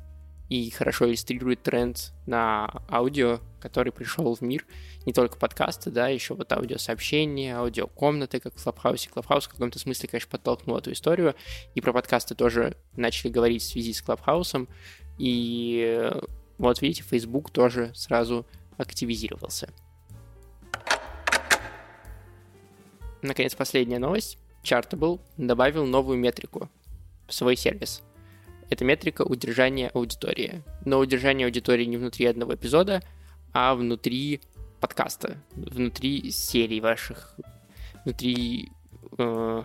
и 0.48 0.70
хорошо 0.70 1.06
иллюстрирует 1.08 1.62
тренд 1.62 2.12
на 2.26 2.82
аудио, 2.90 3.40
который 3.60 3.92
пришел 3.92 4.34
в 4.34 4.40
мир. 4.40 4.64
Не 5.04 5.12
только 5.12 5.36
подкасты, 5.38 5.90
да, 5.90 6.08
еще 6.08 6.34
вот 6.34 6.50
аудиосообщения, 6.52 7.56
аудиокомнаты, 7.56 8.40
как 8.40 8.56
в 8.56 8.62
Клабхаусе. 8.62 9.10
Клабхаус 9.10 9.46
в 9.46 9.50
каком-то 9.50 9.78
смысле, 9.78 10.08
конечно, 10.08 10.30
подтолкнул 10.30 10.78
эту 10.78 10.92
историю. 10.92 11.34
И 11.74 11.80
про 11.82 11.92
подкасты 11.92 12.34
тоже 12.34 12.76
начали 12.96 13.30
говорить 13.30 13.62
в 13.62 13.66
связи 13.66 13.92
с 13.92 14.00
Клабхаусом. 14.00 14.68
И 15.18 16.10
вот 16.56 16.80
видите, 16.80 17.02
Facebook 17.02 17.50
тоже 17.50 17.92
сразу 17.94 18.46
активизировался. 18.78 19.70
Наконец, 23.20 23.54
последняя 23.54 23.98
новость. 23.98 24.38
Chartable 24.64 25.20
добавил 25.36 25.86
новую 25.86 26.18
метрику 26.18 26.68
в 27.26 27.34
свой 27.34 27.56
сервис– 27.56 28.02
это 28.70 28.84
метрика 28.84 29.22
удержания 29.22 29.88
аудитории. 29.88 30.62
Но 30.84 30.98
удержание 30.98 31.46
аудитории 31.46 31.84
не 31.84 31.96
внутри 31.96 32.26
одного 32.26 32.54
эпизода, 32.54 33.02
а 33.52 33.74
внутри 33.74 34.40
подкаста, 34.80 35.38
внутри 35.54 36.30
серий 36.30 36.80
ваших, 36.80 37.34
внутри 38.04 38.70
э, 39.16 39.62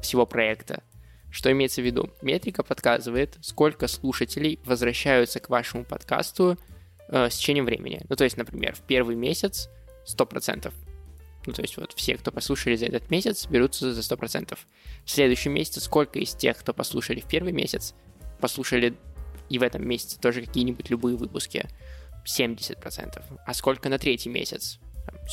всего 0.00 0.26
проекта. 0.26 0.82
Что 1.30 1.52
имеется 1.52 1.80
в 1.80 1.84
виду? 1.84 2.10
Метрика 2.22 2.62
подсказывает, 2.62 3.38
сколько 3.40 3.86
слушателей 3.86 4.58
возвращаются 4.64 5.38
к 5.38 5.48
вашему 5.48 5.84
подкасту 5.84 6.58
э, 7.08 7.30
с 7.30 7.36
течением 7.36 7.66
времени. 7.66 8.00
Ну, 8.08 8.16
то 8.16 8.24
есть, 8.24 8.36
например, 8.36 8.74
в 8.74 8.80
первый 8.80 9.14
месяц 9.14 9.68
100%. 10.06 10.72
Ну, 11.46 11.52
то 11.52 11.62
есть 11.62 11.76
вот 11.76 11.92
все, 11.94 12.16
кто 12.16 12.32
послушали 12.32 12.76
за 12.76 12.86
этот 12.86 13.10
месяц, 13.10 13.46
берутся 13.46 13.94
за 13.94 14.00
100%. 14.00 14.58
В 15.04 15.10
следующем 15.10 15.52
месяце 15.52 15.80
сколько 15.80 16.18
из 16.18 16.34
тех, 16.34 16.58
кто 16.58 16.74
послушали 16.74 17.20
в 17.20 17.26
первый 17.26 17.52
месяц, 17.52 17.94
послушали 18.40 18.96
и 19.48 19.58
в 19.58 19.62
этом 19.62 19.86
месяце 19.86 20.18
тоже 20.18 20.42
какие-нибудь 20.42 20.90
любые 20.90 21.16
выпуски. 21.16 21.68
70%, 22.26 23.22
а 23.46 23.54
сколько 23.54 23.88
на 23.88 23.98
третий 23.98 24.28
месяц? 24.28 24.78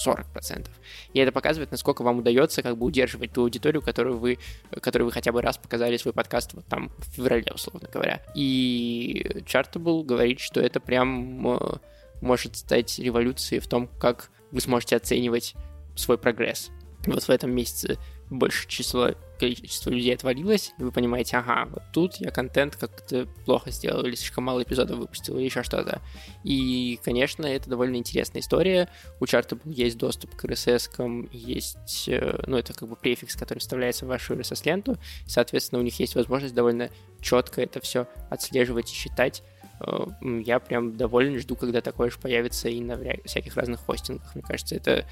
40%. 0.05 0.69
И 1.13 1.19
это 1.19 1.31
показывает, 1.31 1.71
насколько 1.71 2.03
вам 2.03 2.19
удается 2.19 2.61
как 2.61 2.77
бы 2.77 2.85
удерживать 2.85 3.33
ту 3.33 3.43
аудиторию, 3.43 3.81
которую 3.81 4.17
вы, 4.17 4.37
которую 4.81 5.07
вы 5.07 5.11
хотя 5.11 5.31
бы 5.31 5.41
раз 5.41 5.57
показали 5.57 5.97
свой 5.97 6.13
подкаст 6.13 6.53
вот 6.53 6.65
там 6.65 6.91
в 6.97 7.15
феврале, 7.15 7.51
условно 7.53 7.89
говоря. 7.91 8.21
И 8.35 9.41
Chartable 9.45 10.03
говорит, 10.03 10.39
что 10.39 10.61
это 10.61 10.79
прям 10.79 11.47
э, 11.47 11.77
может 12.21 12.55
стать 12.55 12.99
революцией 12.99 13.59
в 13.59 13.67
том, 13.67 13.87
как 13.99 14.29
вы 14.51 14.61
сможете 14.61 14.95
оценивать 14.95 15.55
свой 15.95 16.17
прогресс. 16.17 16.69
Вот 17.05 17.23
в 17.23 17.29
этом 17.29 17.51
месяце 17.51 17.97
больше 18.29 18.67
число 18.67 19.11
количество 19.39 19.89
людей 19.89 20.15
отвалилось, 20.15 20.73
и 20.77 20.83
вы 20.83 20.91
понимаете, 20.91 21.37
ага, 21.37 21.67
вот 21.71 21.83
тут 21.93 22.15
я 22.15 22.31
контент 22.31 22.75
как-то 22.75 23.27
плохо 23.45 23.71
сделал, 23.71 24.03
или 24.03 24.15
слишком 24.15 24.45
мало 24.45 24.63
эпизодов 24.63 24.97
выпустил, 24.97 25.37
или 25.37 25.45
еще 25.45 25.63
что-то. 25.63 26.01
И, 26.43 26.99
конечно, 27.03 27.45
это 27.45 27.69
довольно 27.69 27.97
интересная 27.97 28.41
история. 28.41 28.89
У 29.19 29.25
Chartable 29.25 29.61
есть 29.65 29.97
доступ 29.97 30.35
к 30.35 30.45
RSS, 30.45 31.29
есть, 31.31 32.09
э, 32.09 32.39
ну, 32.47 32.57
это 32.57 32.73
как 32.73 32.89
бы 32.89 32.95
префикс, 32.95 33.35
который 33.35 33.59
вставляется 33.59 34.05
в 34.05 34.09
вашу 34.09 34.33
RSS-ленту, 34.33 34.97
соответственно, 35.25 35.79
у 35.79 35.83
них 35.83 35.99
есть 35.99 36.15
возможность 36.15 36.55
довольно 36.55 36.89
четко 37.21 37.61
это 37.61 37.79
все 37.79 38.07
отслеживать 38.29 38.91
и 38.91 38.95
считать. 38.95 39.43
Э, 39.79 40.05
я 40.43 40.59
прям 40.59 40.97
доволен, 40.97 41.39
жду, 41.39 41.55
когда 41.55 41.81
такое 41.81 42.09
же 42.09 42.17
появится 42.17 42.69
и 42.69 42.81
на 42.81 42.97
всяких 43.25 43.55
разных 43.55 43.81
хостингах. 43.81 44.33
Мне 44.35 44.43
кажется, 44.43 44.75
это 44.75 45.05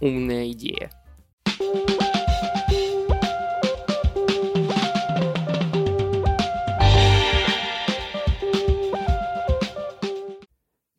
умная 0.00 0.50
идея. 0.50 0.90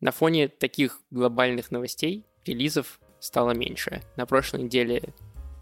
На 0.08 0.12
фоне 0.12 0.48
таких 0.48 1.02
глобальных 1.10 1.70
новостей 1.70 2.24
релизов 2.46 2.98
стало 3.20 3.50
меньше. 3.50 4.00
На 4.16 4.24
прошлой 4.24 4.62
неделе 4.62 5.02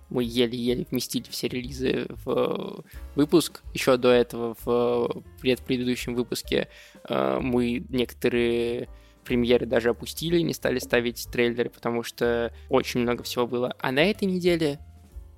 мы 0.08 0.22
еле-еле 0.22 0.86
вместили 0.88 1.24
все 1.28 1.48
релизы 1.48 2.06
в 2.24 2.84
выпуск. 3.16 3.64
Еще 3.74 3.96
до 3.96 4.10
этого 4.10 4.56
в 4.60 5.24
предыдущем 5.34 6.14
выпуске 6.14 6.68
э, 7.08 7.38
мы 7.40 7.84
некоторые 7.88 8.88
премьеры 9.24 9.66
даже 9.66 9.88
опустили, 9.88 10.38
не 10.42 10.54
стали 10.54 10.78
ставить 10.78 11.26
трейлеры, 11.32 11.68
потому 11.68 12.04
что 12.04 12.54
очень 12.68 13.00
много 13.00 13.24
всего 13.24 13.48
было. 13.48 13.74
А 13.80 13.90
на 13.90 14.04
этой 14.04 14.26
неделе 14.26 14.78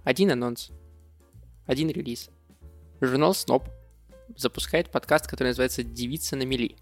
один 0.05 0.33
анонс, 0.33 0.71
один 1.65 1.89
релиз. 1.89 2.29
Журнал 3.01 3.33
Snob 3.33 3.71
запускает 4.37 4.91
подкаст, 4.91 5.29
который 5.29 5.49
называется 5.49 5.83
«Девица 5.83 6.37
на 6.37 6.43
мели». 6.43 6.77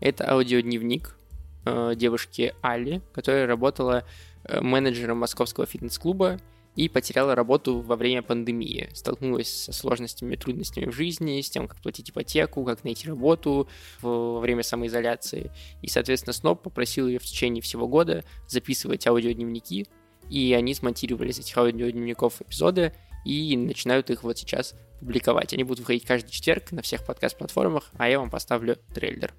Это 0.00 0.30
аудиодневник, 0.30 1.16
э, 1.66 1.92
девушки 1.96 2.54
Али, 2.62 3.02
которая 3.12 3.46
работала 3.46 4.04
э, 4.44 4.60
менеджером 4.60 5.18
московского 5.18 5.66
фитнес-клуба 5.66 6.38
и 6.76 6.88
потеряла 6.88 7.34
работу 7.34 7.80
во 7.80 7.96
время 7.96 8.22
пандемии. 8.22 8.90
Столкнулась 8.92 9.48
со 9.48 9.72
сложностями, 9.72 10.36
трудностями 10.36 10.84
в 10.86 10.92
жизни, 10.92 11.40
с 11.40 11.50
тем, 11.50 11.66
как 11.66 11.80
платить 11.80 12.10
ипотеку, 12.10 12.64
как 12.64 12.84
найти 12.84 13.08
работу 13.08 13.68
во 14.02 14.40
время 14.40 14.62
самоизоляции. 14.62 15.50
И, 15.82 15.88
соответственно, 15.88 16.34
Сноб 16.34 16.62
попросил 16.62 17.08
ее 17.08 17.18
в 17.18 17.24
течение 17.24 17.62
всего 17.62 17.88
года 17.88 18.24
записывать 18.46 19.06
аудиодневники, 19.06 19.86
и 20.30 20.52
они 20.52 20.74
смонтировали 20.74 21.30
из 21.30 21.38
этих 21.38 21.56
аудиодневников 21.56 22.42
эпизоды 22.42 22.92
и 23.24 23.56
начинают 23.56 24.10
их 24.10 24.22
вот 24.22 24.38
сейчас 24.38 24.74
публиковать. 25.00 25.54
Они 25.54 25.64
будут 25.64 25.80
выходить 25.80 26.04
каждый 26.04 26.30
четверг 26.30 26.72
на 26.72 26.82
всех 26.82 27.04
подкаст-платформах, 27.06 27.90
а 27.96 28.08
я 28.08 28.20
вам 28.20 28.30
поставлю 28.30 28.76
трейлер. 28.94 29.32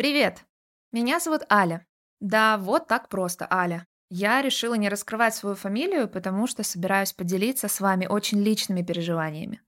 Привет! 0.00 0.46
Меня 0.92 1.20
зовут 1.20 1.42
Аля. 1.52 1.84
Да, 2.20 2.56
вот 2.56 2.86
так 2.86 3.10
просто, 3.10 3.46
Аля. 3.52 3.84
Я 4.08 4.40
решила 4.40 4.72
не 4.72 4.88
раскрывать 4.88 5.34
свою 5.34 5.56
фамилию, 5.56 6.08
потому 6.08 6.46
что 6.46 6.62
собираюсь 6.62 7.12
поделиться 7.12 7.68
с 7.68 7.80
вами 7.80 8.06
очень 8.06 8.42
личными 8.42 8.80
переживаниями. 8.80 9.60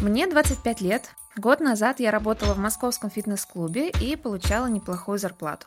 Мне 0.00 0.28
25 0.28 0.80
лет. 0.80 1.10
Год 1.34 1.58
назад 1.58 1.98
я 1.98 2.12
работала 2.12 2.54
в 2.54 2.58
московском 2.58 3.10
фитнес-клубе 3.10 3.90
и 3.90 4.14
получала 4.14 4.66
неплохую 4.66 5.18
зарплату. 5.18 5.66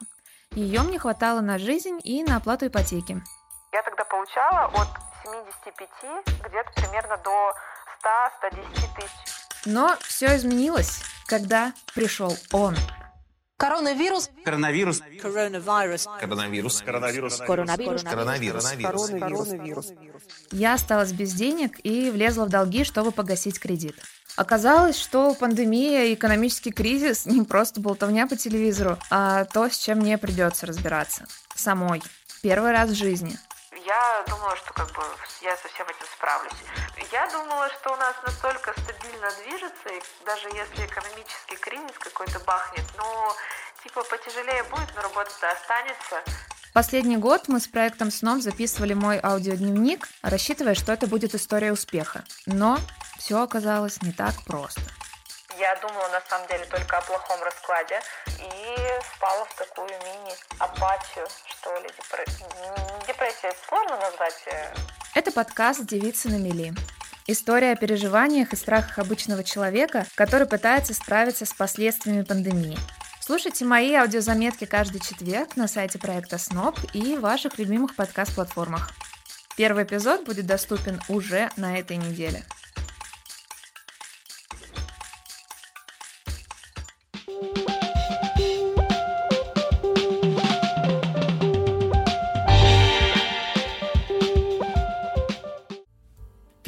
Ее 0.52 0.82
мне 0.84 1.00
хватало 1.00 1.42
на 1.42 1.58
жизнь 1.58 2.00
и 2.06 2.24
на 2.24 2.38
оплату 2.38 2.68
ипотеки. 2.68 3.22
Я 3.74 3.84
тогда 3.84 4.06
получала 4.06 4.68
от 4.68 4.88
75 5.26 6.48
где-то 6.48 6.72
примерно 6.78 7.18
до 7.18 7.54
100-110 8.42 8.96
тысяч. 8.96 9.39
Но 9.70 9.96
все 10.02 10.36
изменилось, 10.36 11.00
когда 11.28 11.74
пришел 11.94 12.36
он. 12.52 12.76
Коронавирус. 13.56 14.32
Коронавирус. 14.44 15.00
Коронавирус. 15.22 16.08
Коронавирус. 16.20 16.78
Коронавирус. 16.78 17.40
Коронавирус. 17.40 18.04
Коронавирус. 18.04 18.70
Коронавирус. 19.10 19.88
Я 20.52 20.74
осталась 20.74 21.12
без 21.12 21.34
денег 21.34 21.80
и 21.84 22.10
влезла 22.10 22.46
в 22.46 22.50
долги, 22.50 22.84
чтобы 22.84 23.12
погасить 23.12 23.60
кредит. 23.60 23.96
Оказалось, 24.36 24.98
что 24.98 25.36
пандемия 25.36 26.06
и 26.06 26.16
экономический 26.16 26.72
кризис 26.72 27.28
не 27.28 27.44
просто 27.44 27.80
болтовня 27.80 28.26
по 28.26 28.36
телевизору, 28.36 28.98
а 29.12 29.46
то, 29.46 29.70
с 29.70 29.78
чем 29.78 30.00
мне 30.00 30.18
придется 30.18 30.66
разбираться. 30.66 31.28
Самой. 31.54 32.02
Первый 32.42 32.72
раз 32.72 32.90
в 32.90 32.96
жизни– 32.96 33.38
я 33.90 34.24
думала, 34.28 34.56
что 34.56 34.72
как 34.74 34.88
бы 34.92 35.04
я 35.42 35.58
со 35.58 35.68
всем 35.68 35.88
этим 35.88 36.06
справлюсь. 36.16 36.54
Я 37.12 37.28
думала, 37.32 37.70
что 37.70 37.94
у 37.94 37.96
нас 37.96 38.16
настолько 38.24 38.72
стабильно 38.82 39.28
движется, 39.42 39.90
и 39.90 40.02
даже 40.26 40.48
если 40.50 40.86
экономический 40.86 41.56
кризис 41.56 41.98
какой-то 41.98 42.40
бахнет, 42.42 42.86
ну, 42.98 43.06
типа 43.84 44.04
потяжелее 44.04 44.64
будет, 44.66 44.96
но 44.96 45.02
работа-то 45.02 45.52
останется. 45.52 46.24
Последний 46.72 47.18
год 47.18 47.48
мы 47.48 47.60
с 47.60 47.68
проектом 47.68 48.12
Сном 48.12 48.42
записывали 48.42 48.94
мой 48.94 49.20
аудиодневник, 49.22 50.08
рассчитывая, 50.22 50.76
что 50.76 50.94
это 50.94 51.08
будет 51.08 51.34
история 51.34 51.72
успеха. 51.72 52.24
Но 52.46 52.78
все 53.18 53.42
оказалось 53.42 54.04
не 54.04 54.12
так 54.12 54.36
просто. 54.46 54.82
Я 55.60 55.76
думала 55.82 56.08
на 56.08 56.22
самом 56.22 56.48
деле 56.48 56.64
только 56.68 56.98
о 56.98 57.02
плохом 57.02 57.44
раскладе 57.44 58.00
и 58.28 58.78
впала 59.04 59.44
в 59.44 59.54
такую 59.56 59.90
мини-апатию, 59.90 61.28
что 61.50 61.76
ли, 61.82 61.90
депр... 61.90 62.24
депрессия 63.06 63.54
сложно 63.68 63.98
назвать. 63.98 64.42
Э. 64.46 64.74
Это 65.16 65.34
подкаст 65.34 65.86
«Девица 65.86 66.30
на 66.30 66.38
мели». 66.38 66.74
История 67.28 67.74
о 67.74 67.76
переживаниях 67.76 68.54
и 68.54 68.56
страхах 68.56 69.00
обычного 69.00 69.44
человека, 69.44 70.06
который 70.16 70.48
пытается 70.48 70.94
справиться 70.94 71.46
с 71.46 71.52
последствиями 71.52 72.24
пандемии. 72.24 72.78
Слушайте 73.20 73.66
мои 73.66 73.94
аудиозаметки 73.96 74.64
каждый 74.64 75.02
четверг 75.02 75.58
на 75.58 75.68
сайте 75.68 76.00
проекта 76.00 76.38
СНОП 76.38 76.80
и 76.94 77.18
ваших 77.18 77.58
любимых 77.58 77.98
подкаст-платформах. 77.98 78.92
Первый 79.58 79.84
эпизод 79.84 80.24
будет 80.24 80.46
доступен 80.46 81.02
уже 81.10 81.50
на 81.58 81.78
этой 81.78 81.98
неделе. 81.98 82.46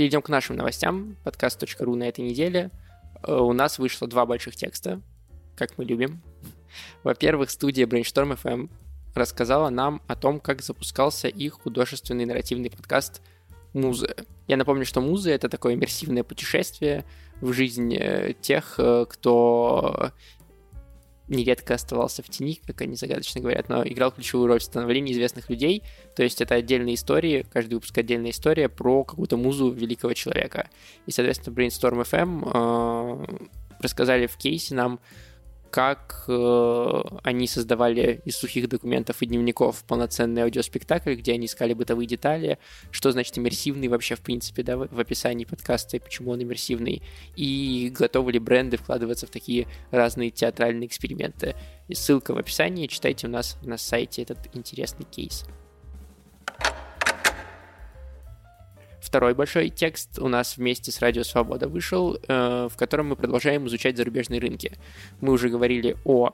Перейдем 0.02 0.24
к 0.24 0.30
нашим 0.30 0.56
новостям. 0.56 1.16
Подкаст.ру 1.24 1.96
на 1.96 2.06
этой 2.06 2.22
неделе. 2.22 2.72
Э, 3.22 3.36
у 3.36 3.54
нас 3.54 3.78
вышло 3.78 4.08
два 4.08 4.26
больших 4.26 4.56
текста, 4.56 5.00
как 5.56 5.78
мы 5.78 5.86
любим. 5.86 6.24
Во-первых, 7.04 7.52
студия 7.52 7.86
Brainstorm 7.86 8.36
FM 8.42 8.72
рассказала 9.14 9.70
нам 9.70 10.02
о 10.08 10.16
том, 10.16 10.40
как 10.40 10.64
запускался 10.64 11.28
их 11.28 11.54
художественный 11.62 12.26
нарративный 12.26 12.72
подкаст 12.72 13.22
«Музы». 13.74 14.16
Я 14.48 14.58
напомню, 14.58 14.88
что 14.88 15.02
«Музы»— 15.02 15.30
это 15.34 15.50
такое 15.50 15.76
иммерсивное 15.76 16.24
путешествие 16.24 17.06
в 17.40 17.54
жизнь 17.54 17.94
э, 17.94 18.34
тех, 18.42 18.80
э, 18.80 19.06
кто 19.08 20.14
нередко 21.32 21.74
оставался 21.74 22.24
в 22.24 22.30
тени, 22.30 22.60
как 22.66 22.82
они 22.82 22.96
загадочно 22.96 23.42
говорят, 23.42 23.70
но 23.70 23.86
играл 23.88 24.12
ключевую 24.12 24.48
роль 24.48 24.60
в 24.60 24.64
становлении 24.64 25.14
известных 25.14 25.50
людей. 25.50 25.84
То 26.16 26.24
есть 26.24 26.42
это 26.42 26.56
отдельные 26.56 26.96
истории, 26.96 27.46
каждый 27.52 27.76
выпуск 27.76 27.98
отдельная 27.98 28.32
история 28.32 28.70
про 28.70 29.04
какую-то 29.04 29.38
музу 29.38 29.72
великого 29.72 30.14
человека. 30.14 30.70
И, 31.06 31.12
соответственно, 31.12 31.56
Brainstorm 31.56 32.06
FM 32.06 32.52
э, 32.54 33.48
рассказали 33.80 34.28
в 34.28 34.38
кейсе 34.38 34.76
нам, 34.76 35.00
как 35.72 36.26
э, 36.28 37.02
они 37.24 37.48
создавали 37.48 38.22
из 38.26 38.36
сухих 38.36 38.68
документов 38.68 39.22
и 39.22 39.26
дневников 39.26 39.84
полноценный 39.86 40.44
аудиоспектакль, 40.44 41.16
где 41.16 41.34
они 41.34 41.46
искали 41.46 41.74
бытовые 41.74 42.08
детали, 42.08 42.60
что 42.92 43.12
значит 43.12 43.38
иммерсивный 43.38 43.88
вообще, 43.88 44.16
в 44.16 44.22
принципе, 44.22 44.64
да, 44.64 44.78
в, 44.78 45.00
описании 45.00 45.46
подкаста 45.46 45.98
и 45.98 46.00
почему 46.00 46.32
он 46.32 46.44
иммерсивный, 46.44 47.02
и 47.36 47.92
готовы 47.98 48.34
ли 48.34 48.40
бренды 48.40 48.78
вкладываться 48.78 49.28
в 49.28 49.30
такие 49.30 49.68
разные 49.92 50.30
театральные 50.30 50.88
эксперименты. 50.88 51.56
И 51.88 51.96
ссылка 51.96 52.34
в 52.34 52.38
описании, 52.38 52.88
читайте 52.88 53.28
у 53.28 53.30
нас 53.30 53.58
на 53.64 53.78
сайте 53.78 54.22
этот 54.22 54.38
интересный 54.54 55.06
кейс. 55.10 55.46
Второй 59.12 59.34
большой 59.34 59.68
текст 59.68 60.20
у 60.20 60.30
нас 60.30 60.56
вместе 60.56 60.90
с 60.90 61.02
Радио 61.02 61.24
Свобода 61.24 61.68
вышел, 61.68 62.16
э, 62.16 62.70
в 62.72 62.78
котором 62.78 63.10
мы 63.10 63.18
продолжаем 63.18 63.68
изучать 63.68 63.98
зарубежные 63.98 64.40
рынки. 64.40 64.72
Мы 65.20 65.34
уже 65.34 65.50
говорили 65.50 65.98
о 66.06 66.32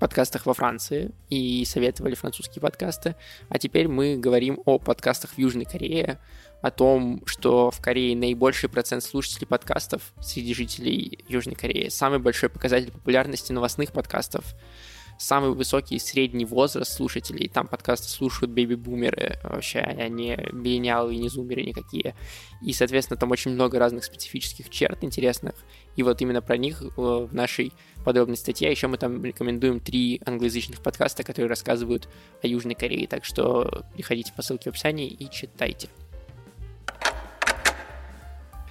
подкастах 0.00 0.44
во 0.44 0.52
Франции 0.52 1.12
и 1.30 1.64
советовали 1.64 2.16
французские 2.16 2.60
подкасты, 2.60 3.14
а 3.48 3.60
теперь 3.60 3.86
мы 3.86 4.16
говорим 4.16 4.60
о 4.64 4.80
подкастах 4.80 5.34
в 5.34 5.38
Южной 5.38 5.66
Корее, 5.66 6.18
о 6.62 6.72
том, 6.72 7.22
что 7.26 7.70
в 7.70 7.80
Корее 7.80 8.16
наибольший 8.16 8.68
процент 8.68 9.04
слушателей 9.04 9.46
подкастов 9.46 10.12
среди 10.20 10.52
жителей 10.52 11.24
Южной 11.28 11.54
Кореи, 11.54 11.90
самый 11.90 12.18
большой 12.18 12.48
показатель 12.48 12.90
популярности 12.90 13.52
новостных 13.52 13.92
подкастов, 13.92 14.56
самый 15.18 15.52
высокий 15.52 15.98
средний 15.98 16.44
возраст 16.44 16.92
слушателей. 16.92 17.48
Там 17.48 17.66
подкасты 17.66 18.08
слушают 18.08 18.52
бэби-бумеры 18.52 19.38
вообще, 19.42 19.80
а 19.80 20.08
не 20.08 20.36
миллениалы 20.52 21.14
и 21.14 21.18
не 21.18 21.28
зумеры 21.28 21.62
никакие. 21.62 22.14
И, 22.62 22.72
соответственно, 22.72 23.18
там 23.18 23.30
очень 23.30 23.52
много 23.52 23.78
разных 23.78 24.04
специфических 24.04 24.70
черт 24.70 25.02
интересных. 25.04 25.54
И 25.96 26.02
вот 26.02 26.20
именно 26.20 26.42
про 26.42 26.56
них 26.56 26.82
э, 26.82 26.86
в 26.96 27.34
нашей 27.34 27.72
подробной 28.04 28.36
статье. 28.36 28.68
А 28.68 28.70
еще 28.70 28.86
мы 28.86 28.98
там 28.98 29.24
рекомендуем 29.24 29.80
три 29.80 30.20
англоязычных 30.24 30.82
подкаста, 30.82 31.22
которые 31.22 31.48
рассказывают 31.48 32.08
о 32.42 32.46
Южной 32.46 32.74
Корее. 32.74 33.06
Так 33.06 33.24
что 33.24 33.84
переходите 33.94 34.32
по 34.34 34.42
ссылке 34.42 34.70
в 34.70 34.74
описании 34.74 35.08
и 35.08 35.30
читайте. 35.30 35.88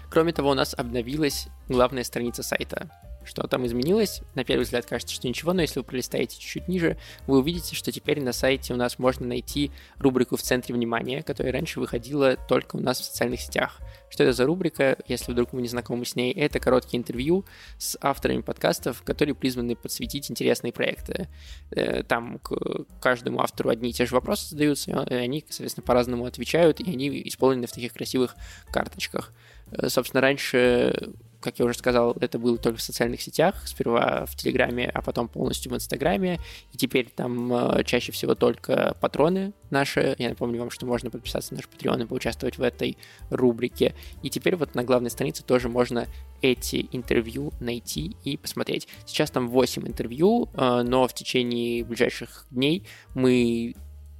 Кроме 0.09 0.31
того, 0.31 0.51
у 0.51 0.53
нас 0.53 0.73
обновилась 0.77 1.47
главная 1.67 2.03
страница 2.03 2.41
сайта 2.41 2.89
что 3.25 3.45
там 3.47 3.65
изменилось. 3.65 4.21
На 4.35 4.43
первый 4.43 4.63
взгляд 4.63 4.85
кажется, 4.85 5.13
что 5.13 5.27
ничего, 5.27 5.53
но 5.53 5.61
если 5.61 5.79
вы 5.79 5.85
пролистаете 5.85 6.37
чуть-чуть 6.39 6.67
ниже, 6.67 6.97
вы 7.27 7.39
увидите, 7.39 7.75
что 7.75 7.91
теперь 7.91 8.21
на 8.21 8.31
сайте 8.31 8.73
у 8.73 8.77
нас 8.77 8.99
можно 8.99 9.27
найти 9.27 9.71
рубрику 9.97 10.37
в 10.37 10.41
центре 10.41 10.73
внимания, 10.73 11.23
которая 11.23 11.53
раньше 11.53 11.79
выходила 11.79 12.35
только 12.35 12.75
у 12.75 12.79
нас 12.79 12.99
в 12.99 13.05
социальных 13.05 13.41
сетях. 13.41 13.79
Что 14.09 14.23
это 14.23 14.33
за 14.33 14.45
рубрика, 14.45 14.97
если 15.07 15.31
вдруг 15.31 15.53
вы 15.53 15.61
не 15.61 15.67
знакомы 15.67 16.05
с 16.05 16.15
ней? 16.15 16.31
Это 16.31 16.59
короткие 16.59 16.99
интервью 16.99 17.45
с 17.77 17.97
авторами 18.01 18.41
подкастов, 18.41 19.01
которые 19.01 19.35
призваны 19.35 19.75
подсветить 19.75 20.31
интересные 20.31 20.71
проекты. 20.71 21.27
Э, 21.71 22.03
там 22.03 22.39
к 22.39 22.85
каждому 23.01 23.41
автору 23.41 23.69
одни 23.69 23.89
и 23.89 23.93
те 23.93 24.05
же 24.05 24.15
вопросы 24.15 24.49
задаются, 24.49 25.05
и 25.09 25.13
они, 25.13 25.43
соответственно, 25.49 25.85
по-разному 25.85 26.25
отвечают, 26.25 26.79
и 26.79 26.89
они 26.89 27.23
исполнены 27.25 27.67
в 27.67 27.71
таких 27.71 27.93
красивых 27.93 28.35
карточках. 28.71 29.33
Э, 29.71 29.89
собственно, 29.89 30.21
раньше 30.21 31.13
как 31.45 31.59
я 31.59 31.65
уже 31.65 31.77
сказал, 31.77 32.17
это 32.19 32.39
было 32.39 32.57
только 32.57 32.79
в 32.79 32.81
социальных 32.81 33.21
сетях, 33.21 33.67
сперва 33.67 34.25
в 34.25 34.35
Телеграме, 34.35 34.89
а 34.91 35.03
потом 35.03 35.27
полностью 35.27 35.71
в 35.71 35.75
Инстаграме, 35.75 36.39
и 36.73 36.77
теперь 36.77 37.07
там 37.15 37.53
э, 37.53 37.83
чаще 37.83 38.11
всего 38.11 38.33
только 38.33 38.97
патроны 38.99 39.53
наши. 39.69 40.15
Я 40.17 40.29
напомню 40.29 40.59
вам, 40.59 40.71
что 40.71 40.87
можно 40.87 41.11
подписаться 41.11 41.53
на 41.53 41.57
наш 41.57 41.65
Patreon 41.65 42.03
и 42.03 42.07
поучаствовать 42.07 42.57
в 42.57 42.63
этой 42.63 42.97
рубрике. 43.29 43.93
И 44.23 44.31
теперь 44.31 44.55
вот 44.55 44.73
на 44.73 44.83
главной 44.83 45.11
странице 45.11 45.43
тоже 45.43 45.69
можно 45.69 46.07
эти 46.41 46.87
интервью 46.91 47.51
найти 47.59 48.17
и 48.23 48.37
посмотреть. 48.37 48.87
Сейчас 49.05 49.29
там 49.29 49.47
8 49.47 49.87
интервью, 49.87 50.49
э, 50.55 50.81
но 50.81 51.07
в 51.07 51.13
течение 51.13 51.85
ближайших 51.85 52.47
дней 52.49 52.87
мы 53.13 53.75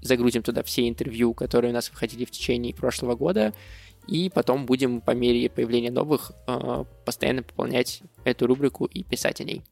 загрузим 0.05 0.43
туда 0.43 0.61
все 0.61 0.87
интервью, 0.87 1.33
которые 1.33 1.71
у 1.71 1.73
нас 1.73 1.89
выходили 1.89 2.25
в 2.25 2.31
течение 2.31 2.73
прошлого 2.73 3.15
года, 3.15 3.53
и 4.07 4.29
потом 4.29 4.65
будем 4.65 5.01
по 5.01 5.11
мере 5.11 5.49
появления 5.49 5.91
новых 5.91 6.31
э, 6.47 6.85
постоянно 7.05 7.43
пополнять 7.43 8.01
эту 8.23 8.47
рубрику 8.47 8.85
и 8.85 9.03
писать 9.03 9.41
о 9.41 9.43
ней. 9.43 9.63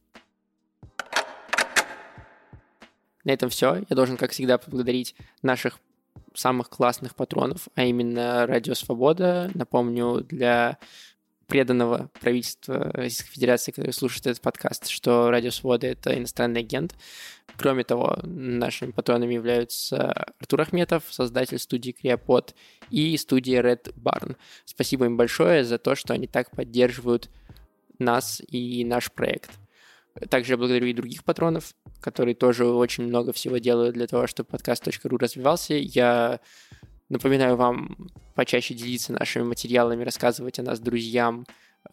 На 3.23 3.31
этом 3.31 3.49
все. 3.49 3.83
Я 3.89 3.95
должен, 3.95 4.17
как 4.17 4.31
всегда, 4.31 4.57
поблагодарить 4.57 5.15
наших 5.41 5.79
самых 6.33 6.69
классных 6.69 7.15
патронов, 7.15 7.67
а 7.75 7.83
именно 7.83 8.45
Радио 8.45 8.73
Свобода. 8.73 9.49
Напомню, 9.53 10.21
для 10.21 10.77
преданного 11.53 12.09
правительства 12.19 12.89
Российской 12.93 13.29
Федерации, 13.29 13.71
который 13.71 13.91
слушает 13.91 14.25
этот 14.25 14.41
подкаст, 14.41 14.87
что 14.87 15.29
Радио 15.29 15.51
Свобода— 15.51 15.85
это 15.87 16.17
иностранный 16.17 16.61
агент. 16.61 16.95
Кроме 17.57 17.83
того, 17.83 18.17
нашими 18.23 18.89
патронами 18.89 19.35
являются 19.35 20.13
Артур 20.39 20.61
Ахметов, 20.61 21.03
создатель 21.11 21.59
студии 21.59 21.91
Криопод, 21.91 22.55
и 22.89 23.15
студия 23.17 23.61
Red 23.61 23.93
Barn. 23.93 24.35
Спасибо 24.65 25.05
им 25.05 25.15
большое 25.15 25.63
за 25.63 25.77
то, 25.77 25.93
что 25.93 26.15
они 26.15 26.25
так 26.25 26.49
поддерживают 26.49 27.29
нас 27.99 28.41
и 28.47 28.83
наш 28.83 29.11
проект. 29.11 29.51
Также 30.31 30.53
я 30.53 30.57
благодарю 30.57 30.87
и 30.87 30.93
других 30.93 31.23
патронов, 31.23 31.75
которые 32.01 32.33
тоже 32.33 32.65
очень 32.65 33.03
много 33.03 33.31
всего 33.31 33.59
делают 33.59 33.93
для 33.93 34.07
того, 34.07 34.25
чтобы 34.25 34.49
подкаст.ру 34.49 35.17
развивался. 35.17 35.75
Я 35.75 36.39
Напоминаю 37.09 37.55
вам 37.55 38.09
почаще 38.35 38.73
делиться 38.73 39.13
нашими 39.13 39.43
материалами, 39.43 40.03
рассказывать 40.03 40.59
о 40.59 40.63
нас 40.63 40.79
друзьям 40.79 41.45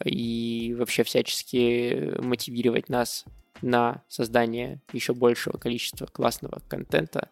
и 0.05 0.75
вообще 0.79 1.03
всячески 1.03 2.20
мотивировать 2.20 2.88
нас 2.88 3.25
на 3.62 4.03
создание 4.09 4.81
еще 4.92 5.12
большего 5.12 5.59
количества 5.59 6.07
классного 6.07 6.62
контента 6.68 7.29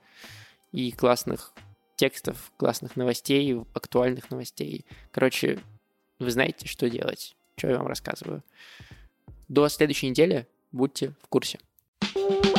и 0.73 0.93
классных 0.93 1.53
текстов, 1.97 2.53
классных 2.57 2.97
новостей, 2.97 3.61
актуальных 3.75 4.31
новостей. 4.31 4.85
Короче, 5.11 5.59
вы 6.19 6.31
знаете, 6.31 6.67
что 6.67 6.91
делать, 6.91 7.37
что 7.57 7.69
я 7.69 7.79
вам 7.79 7.87
рассказываю. 7.87 8.43
До 9.49 9.69
следующей 9.69 10.11
недели 10.11 10.47
будьте 10.73 11.15
в 11.23 11.29
курсе. 11.29 11.59
thank 12.15 12.47
you 12.47 12.58